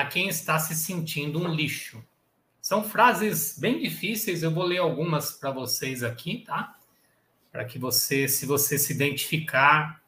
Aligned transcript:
a 0.00 0.06
quem 0.06 0.28
está 0.28 0.58
se 0.58 0.74
sentindo 0.74 1.38
um 1.38 1.52
lixo? 1.52 2.02
São 2.60 2.84
frases 2.84 3.58
bem 3.58 3.80
difíceis, 3.80 4.42
eu 4.42 4.50
vou 4.50 4.64
ler 4.64 4.78
algumas 4.78 5.32
para 5.32 5.50
vocês 5.50 6.02
aqui, 6.02 6.44
tá? 6.46 6.76
Para 7.50 7.64
que 7.64 7.78
você, 7.78 8.28
se 8.28 8.46
você 8.46 8.78
se 8.78 8.92
identificar, 8.92 10.00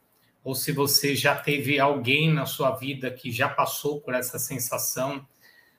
ou 0.45 0.55
se 0.55 0.73
você 0.73 1.15
já 1.15 1.35
teve 1.35 1.79
alguém 1.79 2.33
na 2.33 2.47
sua 2.47 2.73
vida 2.73 3.11
que 3.11 3.31
já 3.31 3.49
passou 3.49 4.01
por 4.01 4.15
essa 4.15 4.39
sensação, 4.39 5.27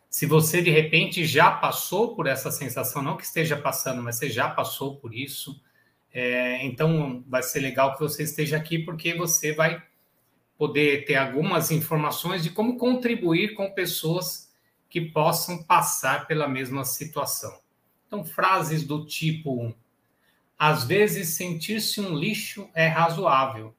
se 0.09 0.25
você 0.25 0.61
de 0.61 0.69
repente 0.69 1.25
já 1.25 1.51
passou 1.51 2.15
por 2.15 2.27
essa 2.27 2.51
sensação, 2.51 3.01
não 3.01 3.17
que 3.17 3.23
esteja 3.23 3.57
passando, 3.57 4.01
mas 4.01 4.17
você 4.17 4.29
já 4.29 4.49
passou 4.49 4.97
por 4.97 5.13
isso, 5.13 5.59
é, 6.13 6.63
então 6.65 7.23
vai 7.27 7.41
ser 7.41 7.59
legal 7.59 7.93
que 7.93 7.99
você 7.99 8.23
esteja 8.23 8.57
aqui 8.57 8.79
porque 8.79 9.15
você 9.15 9.53
vai 9.53 9.81
poder 10.63 11.03
ter 11.03 11.15
algumas 11.15 11.71
informações 11.71 12.41
de 12.41 12.49
como 12.49 12.77
contribuir 12.77 13.53
com 13.53 13.69
pessoas 13.69 14.49
que 14.89 15.01
possam 15.01 15.61
passar 15.61 16.25
pela 16.25 16.47
mesma 16.47 16.85
situação. 16.85 17.59
Então, 18.07 18.23
frases 18.23 18.87
do 18.87 19.05
tipo: 19.05 19.75
às 20.57 20.85
vezes 20.85 21.35
sentir-se 21.35 21.99
um 21.99 22.15
lixo 22.15 22.69
é 22.73 22.87
razoável. 22.87 23.75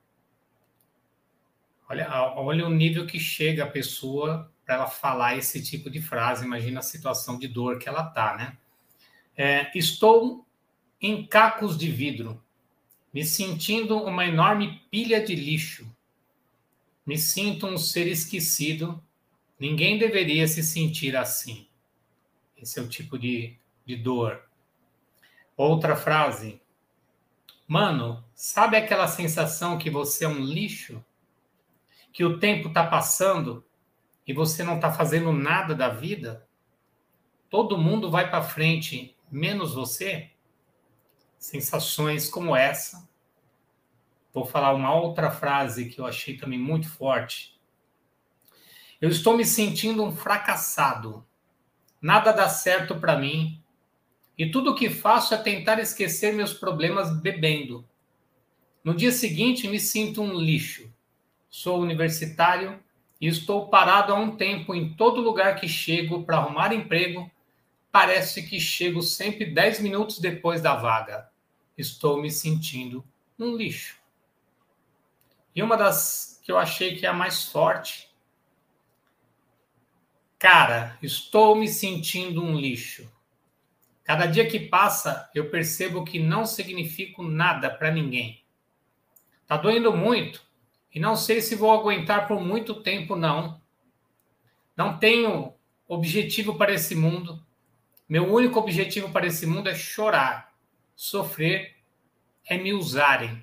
Olha, 1.89 2.06
olha 2.36 2.67
o 2.67 2.70
nível 2.70 3.06
que 3.06 3.19
chega 3.19 3.64
a 3.64 3.70
pessoa 3.70 4.53
para 4.66 4.75
ela 4.75 4.87
falar 4.87 5.39
esse 5.39 5.62
tipo 5.62 5.89
de 5.89 6.03
frase. 6.03 6.44
Imagina 6.44 6.81
a 6.81 6.83
situação 6.83 7.39
de 7.39 7.48
dor 7.48 7.78
que 7.78 7.89
ela 7.89 8.06
está, 8.06 8.37
né? 8.37 8.59
É, 9.34 9.70
estou 9.75 10.47
em 11.00 11.27
cacos 11.27 11.78
de 11.78 11.91
vidro, 11.91 12.44
me 13.11 13.25
sentindo 13.25 13.97
uma 13.97 14.27
enorme 14.27 14.83
pilha 14.91 15.25
de 15.25 15.34
lixo. 15.34 15.94
Me 17.06 17.19
sinto 17.19 17.66
um 17.66 17.77
ser 17.77 18.06
esquecido. 18.06 19.02
Ninguém 19.58 19.98
deveria 19.98 20.48
se 20.48 20.62
sentir 20.62 21.16
assim. 21.16 21.69
Esse 22.56 22.78
é 22.78 22.83
o 22.83 22.88
tipo 22.88 23.19
de, 23.19 23.58
de 23.84 23.97
dor. 23.97 24.42
Outra 25.56 25.94
frase. 25.94 26.60
Mano, 27.66 28.25
sabe 28.34 28.77
aquela 28.77 29.06
sensação 29.06 29.78
que 29.78 29.91
você 29.91 30.25
é 30.25 30.28
um 30.28 30.41
lixo? 30.41 31.05
Que 32.12 32.25
o 32.25 32.38
tempo 32.38 32.69
está 32.69 32.86
passando 32.86 33.64
e 34.27 34.32
você 34.32 34.62
não 34.62 34.77
está 34.77 34.92
fazendo 34.92 35.32
nada 35.32 35.75
da 35.75 35.88
vida? 35.88 36.48
Todo 37.50 37.78
mundo 37.78 38.10
vai 38.10 38.30
para 38.30 38.42
frente, 38.42 39.16
menos 39.30 39.75
você? 39.75 40.30
Sensações 41.38 42.28
como 42.28 42.56
essa 42.56 43.06
Vou 44.35 44.45
falar 44.45 44.75
uma 44.75 44.93
outra 44.93 45.31
frase 45.31 45.89
que 45.89 46.01
eu 46.01 46.07
achei 46.07 46.37
também 46.37 46.59
muito 46.59 46.91
forte. 46.91 47.57
Eu 49.01 49.09
estou 49.09 49.37
me 49.37 49.45
sentindo 49.45 50.03
um 50.03 50.11
fracassado. 50.11 51.25
Nada 52.03 52.33
dá 52.33 52.49
certo 52.49 52.97
para 52.97 53.17
mim. 53.17 53.62
E 54.37 54.50
tudo 54.50 54.73
o 54.73 54.75
que 54.75 54.91
faço 54.91 55.34
é 55.34 55.37
tentar 55.37 55.78
esquecer 55.78 56.34
meus 56.34 56.53
problemas 56.53 57.17
bebendo. 57.21 57.89
No 58.83 58.93
dia 58.93 59.12
seguinte, 59.12 59.69
me 59.69 59.78
sinto 59.78 60.21
um 60.21 60.34
lixo. 60.37 60.93
Sou 61.49 61.81
universitário 61.81 62.83
e 63.21 63.28
estou 63.28 63.69
parado 63.69 64.12
há 64.12 64.17
um 64.17 64.37
tempo 64.37 64.75
em 64.75 64.94
todo 64.94 65.21
lugar 65.21 65.55
que 65.55 65.69
chego 65.69 66.25
para 66.25 66.39
arrumar 66.39 66.75
emprego. 66.75 67.31
Parece 67.93 68.43
que 68.43 68.59
chego 68.59 69.00
sempre 69.00 69.47
10 69.47 69.78
minutos 69.78 70.19
depois 70.19 70.61
da 70.61 70.75
vaga. 70.75 71.31
Estou 71.78 72.21
me 72.21 72.33
sentindo 72.33 73.05
um 73.39 73.56
lixo. 73.56 74.03
E 75.54 75.62
uma 75.62 75.76
das 75.76 76.41
que 76.42 76.53
eu 76.53 76.59
achei 76.59 76.97
que 76.97 77.06
é 77.06 77.09
a 77.09 77.12
mais 77.12 77.44
forte. 77.44 78.10
Cara, 80.38 80.98
estou 81.03 81.54
me 81.54 81.69
sentindo 81.69 82.42
um 82.42 82.54
lixo. 82.54 83.10
Cada 84.03 84.26
dia 84.26 84.47
que 84.47 84.60
passa, 84.60 85.31
eu 85.34 85.48
percebo 85.48 86.04
que 86.04 86.19
não 86.19 86.44
significo 86.44 87.22
nada 87.22 87.70
para 87.70 87.91
ninguém. 87.91 88.44
Tá 89.47 89.56
doendo 89.56 89.97
muito 89.97 90.44
e 90.94 91.00
não 91.00 91.16
sei 91.16 91.41
se 91.41 91.56
vou 91.56 91.72
aguentar 91.72 92.28
por 92.28 92.41
muito 92.41 92.82
tempo 92.82 93.16
não. 93.16 93.60
Não 94.76 94.98
tenho 94.98 95.54
objetivo 95.88 96.56
para 96.56 96.75
esse 96.75 96.94
mundo. 96.94 97.44
Meu 98.06 98.31
único 98.31 98.59
objetivo 98.59 99.10
para 99.10 99.26
esse 99.26 99.47
mundo 99.47 99.70
é 99.70 99.75
chorar, 99.75 100.54
sofrer, 100.94 101.76
é 102.44 102.59
me 102.59 102.75
usarem. 102.75 103.43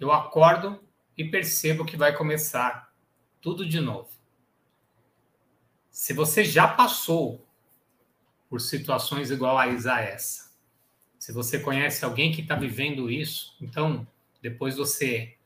Eu 0.00 0.10
acordo 0.10 0.82
e 1.18 1.24
percebo 1.24 1.84
que 1.84 1.96
vai 1.96 2.16
começar 2.16 2.94
tudo 3.40 3.68
de 3.68 3.80
novo. 3.80 4.08
Se 5.90 6.12
você 6.12 6.44
já 6.44 6.68
passou 6.68 7.44
por 8.48 8.60
situações 8.60 9.32
iguais 9.32 9.84
a 9.84 10.00
essa, 10.00 10.52
se 11.18 11.32
você 11.32 11.58
conhece 11.58 12.04
alguém 12.04 12.30
que 12.30 12.40
está 12.40 12.54
vivendo 12.54 13.10
isso, 13.10 13.56
então 13.60 14.06
depois 14.40 14.76
você 14.76 15.36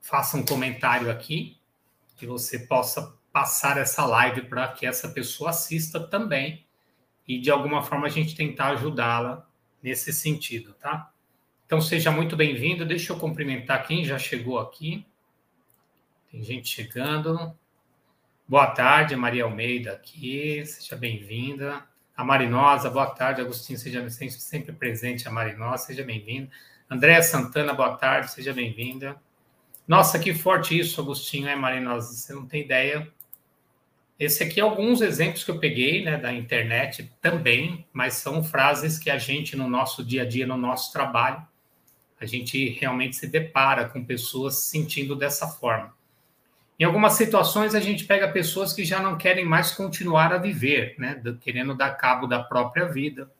faça 0.00 0.36
um 0.36 0.44
comentário 0.44 1.10
aqui 1.10 1.58
que 2.16 2.24
você 2.24 2.60
possa 2.60 3.18
passar 3.32 3.76
essa 3.76 4.06
live 4.06 4.42
para 4.42 4.68
que 4.68 4.86
essa 4.86 5.08
pessoa 5.08 5.50
assista 5.50 5.98
também 5.98 6.64
e 7.26 7.40
de 7.40 7.50
alguma 7.50 7.82
forma 7.82 8.06
a 8.06 8.10
gente 8.10 8.36
tentar 8.36 8.68
ajudá-la 8.68 9.48
nesse 9.82 10.12
sentido, 10.12 10.74
tá? 10.74 11.12
Então, 11.70 11.80
seja 11.80 12.10
muito 12.10 12.36
bem-vindo. 12.36 12.84
Deixa 12.84 13.12
eu 13.12 13.16
cumprimentar 13.16 13.86
quem 13.86 14.04
já 14.04 14.18
chegou 14.18 14.58
aqui. 14.58 15.06
Tem 16.28 16.42
gente 16.42 16.68
chegando. 16.68 17.56
Boa 18.48 18.66
tarde, 18.66 19.14
Maria 19.14 19.44
Almeida 19.44 19.92
aqui. 19.92 20.66
Seja 20.66 20.96
bem-vinda. 20.96 21.84
A 22.16 22.24
Marinosa, 22.24 22.90
boa 22.90 23.06
tarde, 23.06 23.40
Agostinho. 23.40 23.78
Seja 23.78 24.10
sempre 24.10 24.72
presente, 24.72 25.28
a 25.28 25.30
Marinosa. 25.30 25.84
Seja 25.84 26.02
bem-vinda. 26.02 26.50
Andréa 26.90 27.22
Santana, 27.22 27.72
boa 27.72 27.96
tarde. 27.96 28.32
Seja 28.32 28.52
bem-vinda. 28.52 29.14
Nossa, 29.86 30.18
que 30.18 30.34
forte 30.34 30.76
isso, 30.76 31.00
Agostinho, 31.00 31.46
é, 31.46 31.54
Marinosa? 31.54 32.12
Você 32.12 32.32
não 32.34 32.46
tem 32.48 32.62
ideia. 32.62 33.08
Esse 34.18 34.42
aqui 34.42 34.58
é 34.58 34.64
alguns 34.64 35.00
exemplos 35.02 35.44
que 35.44 35.52
eu 35.52 35.60
peguei 35.60 36.04
né, 36.04 36.16
da 36.16 36.32
internet 36.32 37.12
também, 37.20 37.86
mas 37.92 38.14
são 38.14 38.42
frases 38.42 38.98
que 38.98 39.08
a 39.08 39.18
gente, 39.18 39.56
no 39.56 39.68
nosso 39.68 40.04
dia 40.04 40.22
a 40.22 40.26
dia, 40.26 40.48
no 40.48 40.56
nosso 40.56 40.92
trabalho, 40.92 41.48
a 42.20 42.26
gente 42.26 42.68
realmente 42.78 43.16
se 43.16 43.26
depara 43.26 43.88
com 43.88 44.04
pessoas 44.04 44.58
sentindo 44.64 45.16
dessa 45.16 45.48
forma. 45.48 45.94
Em 46.78 46.84
algumas 46.84 47.14
situações, 47.14 47.74
a 47.74 47.80
gente 47.80 48.04
pega 48.04 48.30
pessoas 48.30 48.72
que 48.72 48.84
já 48.84 49.00
não 49.00 49.16
querem 49.16 49.44
mais 49.44 49.72
continuar 49.72 50.32
a 50.32 50.38
viver, 50.38 50.94
né? 50.98 51.20
querendo 51.40 51.74
dar 51.74 51.90
cabo 51.92 52.26
da 52.26 52.42
própria 52.42 52.86
vida. 52.86 53.30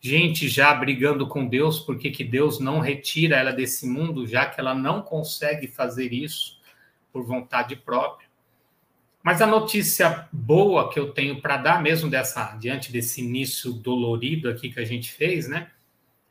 Gente 0.00 0.48
já 0.48 0.74
brigando 0.74 1.26
com 1.26 1.46
Deus 1.46 1.80
porque 1.80 2.10
que 2.10 2.24
Deus 2.24 2.58
não 2.58 2.80
retira 2.80 3.36
ela 3.36 3.52
desse 3.52 3.86
mundo, 3.86 4.26
já 4.26 4.46
que 4.46 4.60
ela 4.60 4.74
não 4.74 5.02
consegue 5.02 5.66
fazer 5.66 6.12
isso 6.12 6.60
por 7.12 7.24
vontade 7.24 7.76
própria. 7.76 8.28
Mas 9.22 9.42
a 9.42 9.46
notícia 9.46 10.28
boa 10.30 10.90
que 10.92 11.00
eu 11.00 11.12
tenho 11.12 11.40
para 11.40 11.56
dar, 11.56 11.82
mesmo 11.82 12.08
dessa 12.08 12.56
diante 12.56 12.92
desse 12.92 13.20
início 13.20 13.72
dolorido 13.72 14.48
aqui 14.48 14.70
que 14.70 14.78
a 14.78 14.84
gente 14.84 15.10
fez, 15.10 15.48
né? 15.48 15.70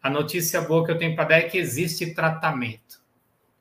A 0.06 0.10
notícia 0.12 0.62
boa 0.62 0.86
que 0.86 0.92
eu 0.92 1.00
tenho 1.00 1.16
para 1.16 1.30
dar 1.30 1.38
é 1.38 1.50
que 1.50 1.58
existe 1.58 2.14
tratamento. 2.14 3.02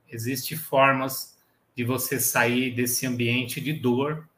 Existem 0.06 0.58
formas 0.58 1.38
de 1.75 1.85
você 1.85 2.20
sair 2.20 2.70
desse 2.75 3.06
ambiente 3.06 3.62
de 3.62 3.73
dor, 3.73 4.29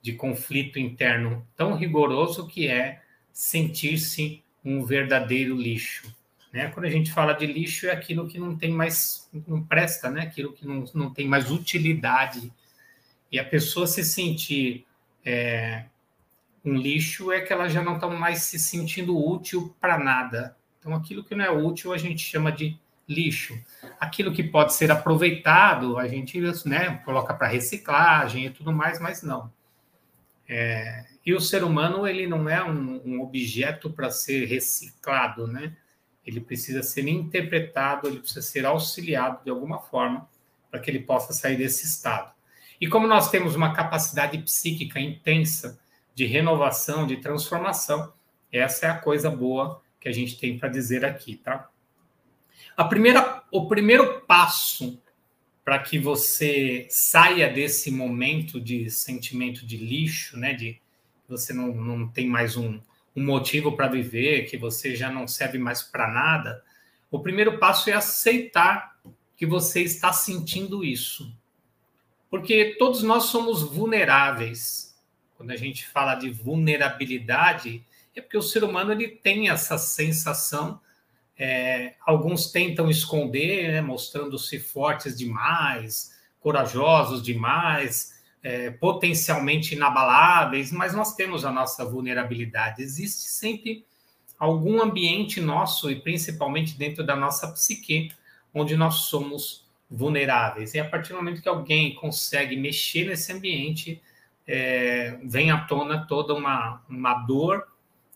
de 0.00 0.14
conflito 0.14 0.78
interno 0.78 1.46
tão 1.54 1.76
rigoroso 1.76 2.46
que 2.46 2.66
é 2.66 3.02
sentir-se 3.30 4.42
um 4.64 4.82
verdadeiro 4.86 5.54
lixo. 5.54 6.16
Né? 6.50 6.68
Quando 6.68 6.86
a 6.86 6.90
gente 6.90 7.12
fala 7.12 7.34
de 7.34 7.44
lixo, 7.44 7.88
é 7.88 7.90
aquilo 7.90 8.26
que 8.26 8.38
não 8.38 8.56
tem 8.56 8.70
mais, 8.70 9.28
não 9.46 9.62
presta, 9.62 10.08
né? 10.08 10.22
aquilo 10.22 10.54
que 10.54 10.66
não, 10.66 10.86
não 10.94 11.12
tem 11.12 11.28
mais 11.28 11.50
utilidade. 11.50 12.50
E 13.30 13.38
a 13.38 13.44
pessoa 13.44 13.86
se 13.86 14.02
sentir 14.02 14.86
é, 15.22 15.84
um 16.64 16.74
lixo 16.74 17.30
é 17.30 17.42
que 17.42 17.52
ela 17.52 17.68
já 17.68 17.82
não 17.82 17.96
está 17.96 18.08
mais 18.08 18.44
se 18.44 18.58
sentindo 18.58 19.14
útil 19.14 19.76
para 19.78 19.98
nada. 19.98 20.56
Então, 20.80 20.94
aquilo 20.94 21.22
que 21.22 21.34
não 21.34 21.44
é 21.44 21.50
útil 21.50 21.92
a 21.92 21.98
gente 21.98 22.22
chama 22.22 22.50
de 22.50 22.76
lixo. 23.06 23.60
Aquilo 23.98 24.32
que 24.32 24.42
pode 24.42 24.72
ser 24.72 24.90
aproveitado, 24.90 25.98
a 25.98 26.08
gente 26.08 26.40
né, 26.64 27.02
coloca 27.04 27.34
para 27.34 27.48
reciclagem 27.48 28.46
e 28.46 28.50
tudo 28.50 28.72
mais, 28.72 28.98
mas 28.98 29.22
não. 29.22 29.52
É, 30.48 31.04
E 31.24 31.34
o 31.34 31.40
ser 31.40 31.62
humano 31.62 32.06
ele 32.06 32.26
não 32.26 32.48
é 32.48 32.64
um, 32.64 33.00
um 33.04 33.20
objeto 33.20 33.90
para 33.90 34.10
ser 34.10 34.46
reciclado, 34.46 35.46
né? 35.46 35.76
Ele 36.24 36.40
precisa 36.40 36.82
ser 36.82 37.06
interpretado, 37.08 38.08
ele 38.08 38.20
precisa 38.20 38.42
ser 38.42 38.64
auxiliado 38.64 39.44
de 39.44 39.50
alguma 39.50 39.80
forma 39.80 40.28
para 40.70 40.80
que 40.80 40.90
ele 40.90 41.00
possa 41.00 41.32
sair 41.32 41.56
desse 41.56 41.84
estado. 41.84 42.32
E 42.80 42.88
como 42.88 43.06
nós 43.06 43.30
temos 43.30 43.54
uma 43.54 43.74
capacidade 43.74 44.38
psíquica 44.38 44.98
intensa 44.98 45.78
de 46.14 46.26
renovação, 46.26 47.06
de 47.06 47.16
transformação, 47.16 48.12
essa 48.52 48.86
é 48.86 48.90
a 48.90 48.98
coisa 48.98 49.30
boa 49.30 49.82
que 50.00 50.08
a 50.08 50.12
gente 50.12 50.38
tem 50.38 50.58
para 50.58 50.68
dizer 50.68 51.04
aqui, 51.04 51.36
tá? 51.36 51.68
A 52.76 52.84
primeira, 52.84 53.42
o 53.50 53.68
primeiro 53.68 54.22
passo 54.22 55.00
para 55.64 55.78
que 55.78 55.98
você 55.98 56.86
saia 56.88 57.48
desse 57.52 57.90
momento 57.90 58.60
de 58.60 58.90
sentimento 58.90 59.66
de 59.66 59.76
lixo, 59.76 60.38
né, 60.38 60.54
de 60.54 60.80
você 61.28 61.52
não, 61.52 61.68
não 61.74 62.08
tem 62.08 62.26
mais 62.26 62.56
um, 62.56 62.80
um 63.14 63.24
motivo 63.24 63.76
para 63.76 63.86
viver, 63.86 64.46
que 64.46 64.56
você 64.56 64.96
já 64.96 65.10
não 65.10 65.28
serve 65.28 65.58
mais 65.58 65.82
para 65.82 66.08
nada, 66.08 66.64
o 67.10 67.20
primeiro 67.20 67.58
passo 67.58 67.90
é 67.90 67.92
aceitar 67.92 68.98
que 69.36 69.46
você 69.46 69.82
está 69.82 70.12
sentindo 70.12 70.84
isso. 70.84 71.34
Porque 72.28 72.76
todos 72.78 73.02
nós 73.02 73.24
somos 73.24 73.62
vulneráveis. 73.62 74.96
Quando 75.36 75.50
a 75.50 75.56
gente 75.56 75.86
fala 75.86 76.14
de 76.14 76.30
vulnerabilidade, 76.30 77.84
é 78.14 78.20
porque 78.20 78.36
o 78.36 78.42
ser 78.42 78.64
humano 78.64 78.92
ele 78.92 79.08
tem 79.08 79.48
essa 79.48 79.78
sensação. 79.78 80.80
É, 81.38 81.94
alguns 82.04 82.50
tentam 82.50 82.90
esconder, 82.90 83.72
né, 83.72 83.80
mostrando-se 83.80 84.58
fortes 84.58 85.16
demais, 85.16 86.18
corajosos 86.40 87.22
demais, 87.22 88.20
é, 88.42 88.70
potencialmente 88.70 89.74
inabaláveis, 89.74 90.72
mas 90.72 90.94
nós 90.94 91.14
temos 91.14 91.44
a 91.44 91.52
nossa 91.52 91.84
vulnerabilidade. 91.84 92.82
Existe 92.82 93.28
sempre 93.28 93.84
algum 94.38 94.82
ambiente 94.82 95.40
nosso, 95.40 95.90
e 95.90 96.00
principalmente 96.00 96.76
dentro 96.76 97.04
da 97.04 97.14
nossa 97.14 97.48
psique, 97.48 98.10
onde 98.52 98.76
nós 98.76 98.94
somos 99.02 99.68
vulneráveis. 99.90 100.74
E 100.74 100.80
a 100.80 100.88
partir 100.88 101.10
do 101.10 101.16
momento 101.16 101.42
que 101.42 101.48
alguém 101.48 101.94
consegue 101.94 102.56
mexer 102.56 103.06
nesse 103.06 103.32
ambiente, 103.32 104.02
é, 104.46 105.18
vem 105.22 105.50
à 105.50 105.60
tona 105.60 106.06
toda 106.06 106.34
uma, 106.34 106.82
uma 106.88 107.14
dor 107.14 107.66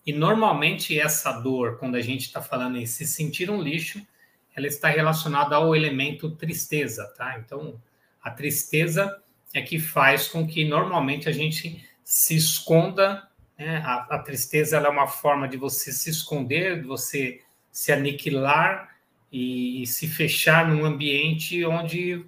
e 0.06 0.12
normalmente 0.12 0.98
essa 0.98 1.32
dor, 1.32 1.78
quando 1.78 1.94
a 1.94 2.00
gente 2.00 2.22
está 2.22 2.42
falando 2.42 2.76
em 2.76 2.84
se 2.84 3.06
sentir 3.06 3.50
um 3.50 3.62
lixo, 3.62 4.06
ela 4.54 4.66
está 4.66 4.88
relacionada 4.88 5.56
ao 5.56 5.74
elemento 5.74 6.30
tristeza, 6.30 7.06
tá? 7.16 7.38
Então, 7.38 7.80
a 8.22 8.30
tristeza 8.30 9.20
é 9.52 9.62
que 9.62 9.78
faz 9.78 10.28
com 10.28 10.46
que 10.46 10.64
normalmente 10.64 11.28
a 11.28 11.32
gente 11.32 11.84
se 12.04 12.36
esconda. 12.36 13.26
Né? 13.58 13.78
A, 13.78 14.16
a 14.16 14.18
tristeza 14.18 14.76
é 14.76 14.88
uma 14.88 15.06
forma 15.06 15.48
de 15.48 15.56
você 15.56 15.90
se 15.90 16.10
esconder, 16.10 16.82
de 16.82 16.86
você 16.86 17.40
se 17.72 17.90
aniquilar 17.90 18.96
e, 19.32 19.82
e 19.82 19.86
se 19.86 20.06
fechar 20.06 20.68
num 20.68 20.84
ambiente 20.84 21.64
onde, 21.64 22.24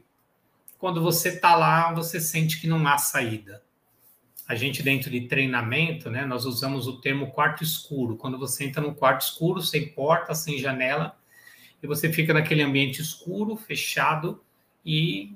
quando 0.78 1.02
você 1.02 1.28
está 1.28 1.54
lá, 1.54 1.92
você 1.92 2.20
sente 2.20 2.60
que 2.60 2.66
não 2.66 2.86
há 2.88 2.96
saída 2.96 3.65
a 4.48 4.54
gente 4.54 4.82
dentro 4.82 5.10
de 5.10 5.22
treinamento, 5.22 6.08
né, 6.08 6.24
nós 6.24 6.44
usamos 6.44 6.86
o 6.86 7.00
termo 7.00 7.32
quarto 7.32 7.64
escuro. 7.64 8.16
Quando 8.16 8.38
você 8.38 8.64
entra 8.64 8.80
num 8.80 8.94
quarto 8.94 9.22
escuro, 9.22 9.60
sem 9.60 9.88
porta, 9.88 10.34
sem 10.34 10.58
janela, 10.58 11.16
e 11.82 11.86
você 11.86 12.12
fica 12.12 12.32
naquele 12.32 12.62
ambiente 12.62 13.02
escuro, 13.02 13.56
fechado 13.56 14.40
e 14.84 15.34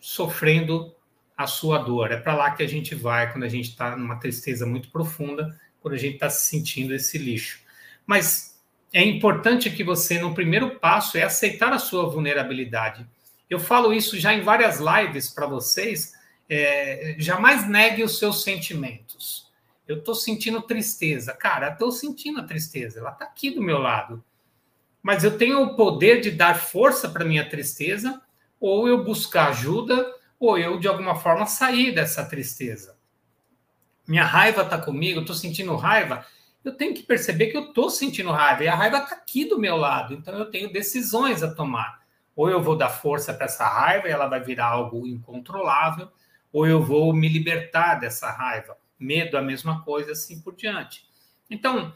sofrendo 0.00 0.94
a 1.36 1.46
sua 1.46 1.78
dor. 1.78 2.12
É 2.12 2.16
para 2.16 2.34
lá 2.34 2.50
que 2.50 2.62
a 2.62 2.68
gente 2.68 2.94
vai 2.94 3.30
quando 3.30 3.44
a 3.44 3.48
gente 3.48 3.70
está 3.70 3.96
numa 3.96 4.16
tristeza 4.16 4.64
muito 4.64 4.90
profunda, 4.90 5.58
quando 5.80 5.94
a 5.94 5.98
gente 5.98 6.14
está 6.14 6.30
se 6.30 6.46
sentindo 6.46 6.94
esse 6.94 7.18
lixo. 7.18 7.60
Mas 8.06 8.60
é 8.92 9.02
importante 9.02 9.70
que 9.70 9.82
você, 9.82 10.18
no 10.18 10.34
primeiro 10.34 10.78
passo, 10.78 11.18
é 11.18 11.22
aceitar 11.22 11.72
a 11.72 11.78
sua 11.78 12.08
vulnerabilidade. 12.08 13.06
Eu 13.50 13.58
falo 13.58 13.92
isso 13.92 14.18
já 14.18 14.32
em 14.32 14.40
várias 14.40 14.80
lives 14.80 15.28
para 15.28 15.46
vocês, 15.46 16.14
é, 16.48 17.16
jamais 17.18 17.68
negue 17.68 18.02
os 18.02 18.18
seus 18.18 18.42
sentimentos. 18.42 19.52
Eu 19.86 19.98
estou 19.98 20.14
sentindo 20.14 20.62
tristeza. 20.62 21.32
Cara, 21.34 21.68
estou 21.68 21.92
sentindo 21.92 22.40
a 22.40 22.44
tristeza, 22.44 23.00
ela 23.00 23.10
está 23.10 23.24
aqui 23.24 23.50
do 23.50 23.62
meu 23.62 23.78
lado. 23.78 24.24
Mas 25.02 25.22
eu 25.22 25.36
tenho 25.36 25.62
o 25.62 25.76
poder 25.76 26.20
de 26.20 26.30
dar 26.30 26.58
força 26.58 27.08
para 27.08 27.24
minha 27.24 27.48
tristeza, 27.48 28.22
ou 28.58 28.88
eu 28.88 29.04
buscar 29.04 29.48
ajuda, 29.48 30.10
ou 30.40 30.58
eu, 30.58 30.78
de 30.78 30.88
alguma 30.88 31.14
forma, 31.16 31.44
sair 31.44 31.94
dessa 31.94 32.24
tristeza. 32.24 32.96
Minha 34.06 34.24
raiva 34.24 34.62
está 34.62 34.78
comigo, 34.78 35.20
estou 35.20 35.36
sentindo 35.36 35.76
raiva. 35.76 36.24
Eu 36.64 36.74
tenho 36.74 36.94
que 36.94 37.02
perceber 37.02 37.48
que 37.48 37.56
eu 37.56 37.68
estou 37.68 37.90
sentindo 37.90 38.30
raiva, 38.30 38.64
e 38.64 38.68
a 38.68 38.74
raiva 38.74 38.98
está 38.98 39.14
aqui 39.14 39.44
do 39.44 39.58
meu 39.58 39.76
lado, 39.76 40.14
então 40.14 40.34
eu 40.38 40.50
tenho 40.50 40.72
decisões 40.72 41.42
a 41.42 41.54
tomar. 41.54 42.02
Ou 42.34 42.48
eu 42.48 42.62
vou 42.62 42.76
dar 42.76 42.88
força 42.88 43.34
para 43.34 43.44
essa 43.44 43.66
raiva 43.68 44.08
e 44.08 44.10
ela 44.10 44.26
vai 44.26 44.42
virar 44.42 44.68
algo 44.68 45.06
incontrolável, 45.06 46.10
ou 46.54 46.64
eu 46.64 46.80
vou 46.80 47.12
me 47.12 47.28
libertar 47.28 47.96
dessa 47.96 48.30
raiva. 48.30 48.78
Medo, 48.96 49.36
a 49.36 49.42
mesma 49.42 49.82
coisa, 49.82 50.12
assim 50.12 50.40
por 50.40 50.54
diante. 50.54 51.04
Então, 51.50 51.92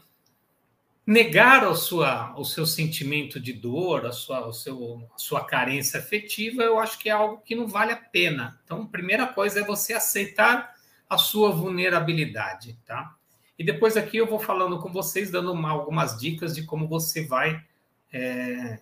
negar 1.07 1.65
o, 1.65 1.73
sua, 1.73 2.37
o 2.37 2.43
seu 2.43 2.65
sentimento 2.65 3.39
de 3.39 3.53
dor, 3.53 4.05
a 4.05 4.11
sua, 4.11 4.45
o 4.45 4.51
seu, 4.51 5.09
a 5.15 5.17
sua 5.17 5.45
carência 5.45 5.97
afetiva, 5.97 6.61
eu 6.61 6.77
acho 6.77 6.99
que 6.99 7.07
é 7.07 7.13
algo 7.13 7.41
que 7.41 7.55
não 7.55 7.69
vale 7.69 7.93
a 7.93 7.95
pena. 7.95 8.59
Então, 8.65 8.81
a 8.81 8.87
primeira 8.87 9.25
coisa 9.27 9.61
é 9.61 9.63
você 9.63 9.93
aceitar 9.93 10.75
a 11.09 11.17
sua 11.17 11.51
vulnerabilidade, 11.51 12.77
tá? 12.85 13.15
E 13.57 13.63
depois 13.63 13.95
aqui 13.95 14.17
eu 14.17 14.27
vou 14.27 14.39
falando 14.39 14.77
com 14.79 14.91
vocês, 14.91 15.31
dando 15.31 15.53
uma, 15.53 15.71
algumas 15.71 16.19
dicas 16.19 16.53
de 16.53 16.63
como 16.63 16.85
você 16.85 17.25
vai 17.25 17.63
é, 18.11 18.79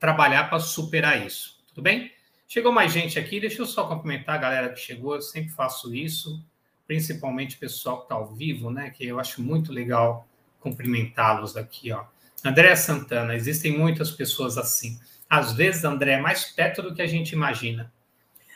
trabalhar 0.00 0.50
para 0.50 0.58
superar 0.58 1.24
isso. 1.24 1.62
Tudo 1.68 1.82
bem? 1.82 2.13
Chegou 2.46 2.72
mais 2.72 2.92
gente 2.92 3.18
aqui, 3.18 3.40
deixa 3.40 3.62
eu 3.62 3.66
só 3.66 3.86
cumprimentar 3.86 4.36
a 4.36 4.38
galera 4.38 4.68
que 4.68 4.80
chegou, 4.80 5.14
eu 5.14 5.22
sempre 5.22 5.50
faço 5.50 5.94
isso, 5.94 6.44
principalmente 6.86 7.56
o 7.56 7.58
pessoal 7.58 7.98
que 7.98 8.02
está 8.04 8.14
ao 8.14 8.34
vivo, 8.34 8.70
né? 8.70 8.90
Que 8.90 9.06
eu 9.06 9.18
acho 9.18 9.42
muito 9.42 9.72
legal 9.72 10.28
cumprimentá-los 10.60 11.56
aqui, 11.56 11.90
ó. 11.92 12.04
André 12.44 12.76
Santana, 12.76 13.34
existem 13.34 13.76
muitas 13.76 14.10
pessoas 14.10 14.58
assim. 14.58 15.00
Às 15.28 15.52
vezes, 15.52 15.84
André, 15.84 16.12
é 16.12 16.20
mais 16.20 16.44
perto 16.44 16.82
do 16.82 16.94
que 16.94 17.02
a 17.02 17.06
gente 17.06 17.32
imagina. 17.32 17.92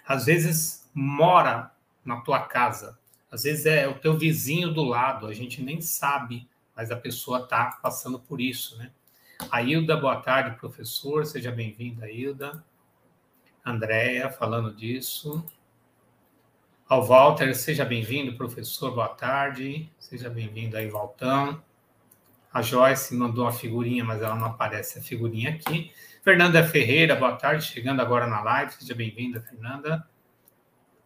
Às 0.07 0.27
vezes 0.27 0.89
mora 0.95 1.71
na 2.05 2.21
tua 2.21 2.41
casa. 2.41 2.99
Às 3.31 3.43
vezes 3.43 3.67
é 3.67 3.87
o 3.87 3.95
teu 3.95 4.17
vizinho 4.17 4.73
do 4.73 4.85
lado, 4.85 5.27
a 5.27 5.35
gente 5.35 5.63
nem 5.63 5.81
sabe, 5.81 6.49
mas 6.75 6.91
a 6.91 6.97
pessoa 6.97 7.41
está 7.41 7.79
passando 7.83 8.19
por 8.19 8.41
isso, 8.41 8.77
né? 8.79 8.91
A 9.51 9.63
boa 9.97 10.17
tarde, 10.17 10.59
professor. 10.59 11.25
Seja 11.25 11.51
bem-vinda, 11.51 12.11
Hilda. 12.11 12.63
Andréia 13.69 14.31
falando 14.31 14.75
disso. 14.75 15.45
Ao 16.89 17.05
Walter, 17.05 17.55
seja 17.55 17.85
bem-vindo, 17.85 18.35
professor, 18.35 18.95
boa 18.95 19.09
tarde. 19.09 19.93
Seja 19.99 20.31
bem-vindo 20.31 20.75
aí, 20.75 20.89
Valtão. 20.89 21.63
A 22.51 22.63
Joyce 22.63 23.15
mandou 23.15 23.45
uma 23.45 23.53
figurinha, 23.53 24.03
mas 24.03 24.23
ela 24.23 24.35
não 24.35 24.47
aparece 24.47 24.99
a 24.99 25.03
figurinha 25.03 25.51
aqui. 25.51 25.93
Fernanda 26.25 26.65
Ferreira, 26.65 27.15
boa 27.15 27.37
tarde, 27.37 27.67
chegando 27.67 28.01
agora 28.01 28.27
na 28.27 28.41
live. 28.41 28.73
Seja 28.73 28.95
bem-vinda, 28.95 29.43
Fernanda. 29.43 30.09